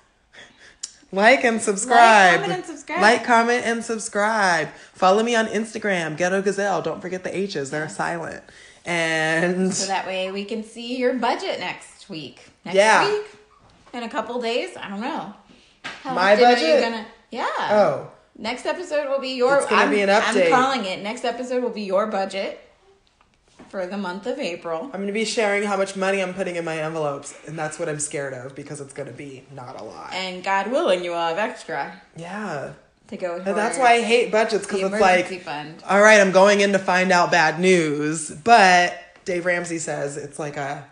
Like 1.15 1.45
and 1.45 1.61
subscribe. 1.61 2.41
comment, 2.41 2.53
and 2.55 2.65
subscribe. 2.65 3.03
Like, 3.03 3.23
comment, 3.23 3.67
and 3.67 3.85
subscribe. 3.85 4.71
Follow 4.95 5.23
me 5.23 5.37
on 5.37 5.47
Instagram, 5.49 6.17
Ghetto 6.17 6.41
Gazelle. 6.41 6.81
Don't 6.81 7.03
forget 7.03 7.23
the 7.23 7.37
H's; 7.37 7.69
they're 7.71 7.87
silent. 7.91 8.43
And 8.85 9.73
So 9.73 9.87
that 9.87 10.07
way 10.07 10.31
we 10.33 10.45
can 10.45 10.65
see 10.65 10.97
your 10.97 11.15
budget 11.15 11.61
next 11.61 12.09
week. 12.09 12.41
Next 12.65 12.77
Yeah. 12.77 13.09
week? 13.11 13.27
In 13.95 14.03
a 14.03 14.09
couple 14.09 14.41
days? 14.41 14.77
I 14.77 14.89
don't 14.89 15.01
know. 15.01 15.35
How 16.03 16.15
My 16.15 16.37
budget? 16.37 16.81
gonna 16.83 17.07
Yeah. 17.31 17.47
oh, 17.59 18.11
Next 18.39 18.65
episode 18.67 19.09
will 19.09 19.21
be 19.21 19.35
your 19.35 19.59
It's 19.59 19.67
gonna 19.67 19.83
I'm, 19.83 19.91
be 19.91 20.01
an 20.01 20.09
update. 20.09 20.47
I'm 20.47 20.51
calling 20.51 20.85
it. 20.87 21.03
Next 21.03 21.25
episode 21.25 21.63
will 21.63 21.71
be 21.71 21.83
your 21.83 22.07
budget 22.07 22.61
for 23.69 23.87
the 23.87 23.97
month 23.99 24.27
of 24.27 24.39
April. 24.39 24.91
I'm 24.93 25.01
gonna 25.01 25.13
be 25.13 25.25
sharing 25.25 25.63
how 25.65 25.77
much 25.77 25.97
money 25.97 26.21
I'm 26.21 26.35
putting 26.35 26.57
in 26.57 26.65
my 26.65 26.79
envelopes, 26.79 27.35
and 27.47 27.59
that's 27.59 27.79
what 27.79 27.89
I'm 27.89 28.01
scared 28.01 28.33
of 28.35 28.55
because 28.55 28.81
it's 28.81 28.93
gonna 28.95 29.13
be 29.13 29.45
not 29.55 29.79
a 29.81 29.85
lot. 29.85 30.13
And 30.15 30.43
God 30.43 30.71
willing 30.71 31.05
you 31.05 31.11
will 31.11 31.19
have 31.19 31.39
extra 31.39 32.01
Yeah, 32.17 32.73
to 33.13 33.19
go 33.19 33.37
and 33.37 33.45
that's 33.45 33.79
why 33.79 33.95
I 33.95 34.01
hate 34.01 34.33
budgets 34.33 34.67
because 34.67 34.81
it's 34.81 35.01
like 35.01 35.43
fund. 35.43 35.83
all 35.89 36.01
right, 36.01 36.21
I'm 36.21 36.33
going 36.33 36.61
in 36.61 36.73
to 36.73 36.79
find 36.79 37.13
out 37.13 37.31
bad 37.31 37.61
news, 37.61 38.31
but 38.31 38.99
Dave 39.25 39.45
Ramsey 39.45 39.79
says 39.79 40.17
it's 40.17 40.39
like 40.39 40.57
a 40.57 40.85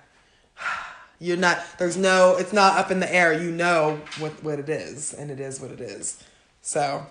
you're 1.19 1.39
not 1.39 1.65
there's 1.79 1.97
no 1.97 2.37
it's 2.37 2.53
not 2.53 2.79
up 2.79 2.91
in 2.91 3.01
the 3.01 3.13
air. 3.13 3.33
You 3.33 3.51
know 3.51 4.01
what 4.19 4.33
what 4.45 4.59
it 4.59 4.69
is, 4.69 5.15
and 5.15 5.31
it 5.31 5.41
is 5.41 5.61
what 5.61 5.71
it 5.71 5.81
is. 5.81 6.23
So, 6.63 7.07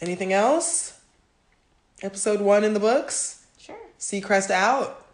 anything 0.00 0.32
else? 0.32 0.98
Episode 2.02 2.40
one 2.40 2.64
in 2.64 2.74
the 2.74 2.80
books. 2.80 3.46
Sure. 3.58 3.76
Seacrest 3.98 4.50
out. 4.50 5.06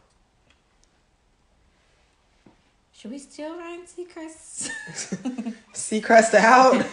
Should 3.07 3.13
we 3.13 3.19
steal 3.21 3.57
Ryan 3.57 3.83
Seacrest? 3.83 4.69
Seacrest 5.73 6.35
out. 6.35 6.85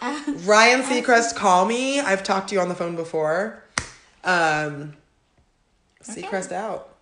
Ryan 0.46 0.80
Seacrest, 0.80 1.34
call 1.34 1.66
me. 1.66 2.00
I've 2.00 2.22
talked 2.22 2.48
to 2.48 2.54
you 2.54 2.62
on 2.62 2.70
the 2.70 2.74
phone 2.74 2.96
before. 2.96 3.62
Um, 4.24 4.94
Seacrest 6.02 6.50
out. 6.50 6.96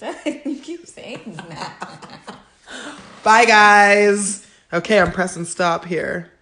you 0.26 0.58
keep 0.60 0.88
saying 0.88 1.40
that. 1.50 2.40
Bye, 3.22 3.44
guys. 3.44 4.44
Okay, 4.72 4.98
I'm 4.98 5.12
pressing 5.12 5.44
stop 5.44 5.84
here. 5.84 6.32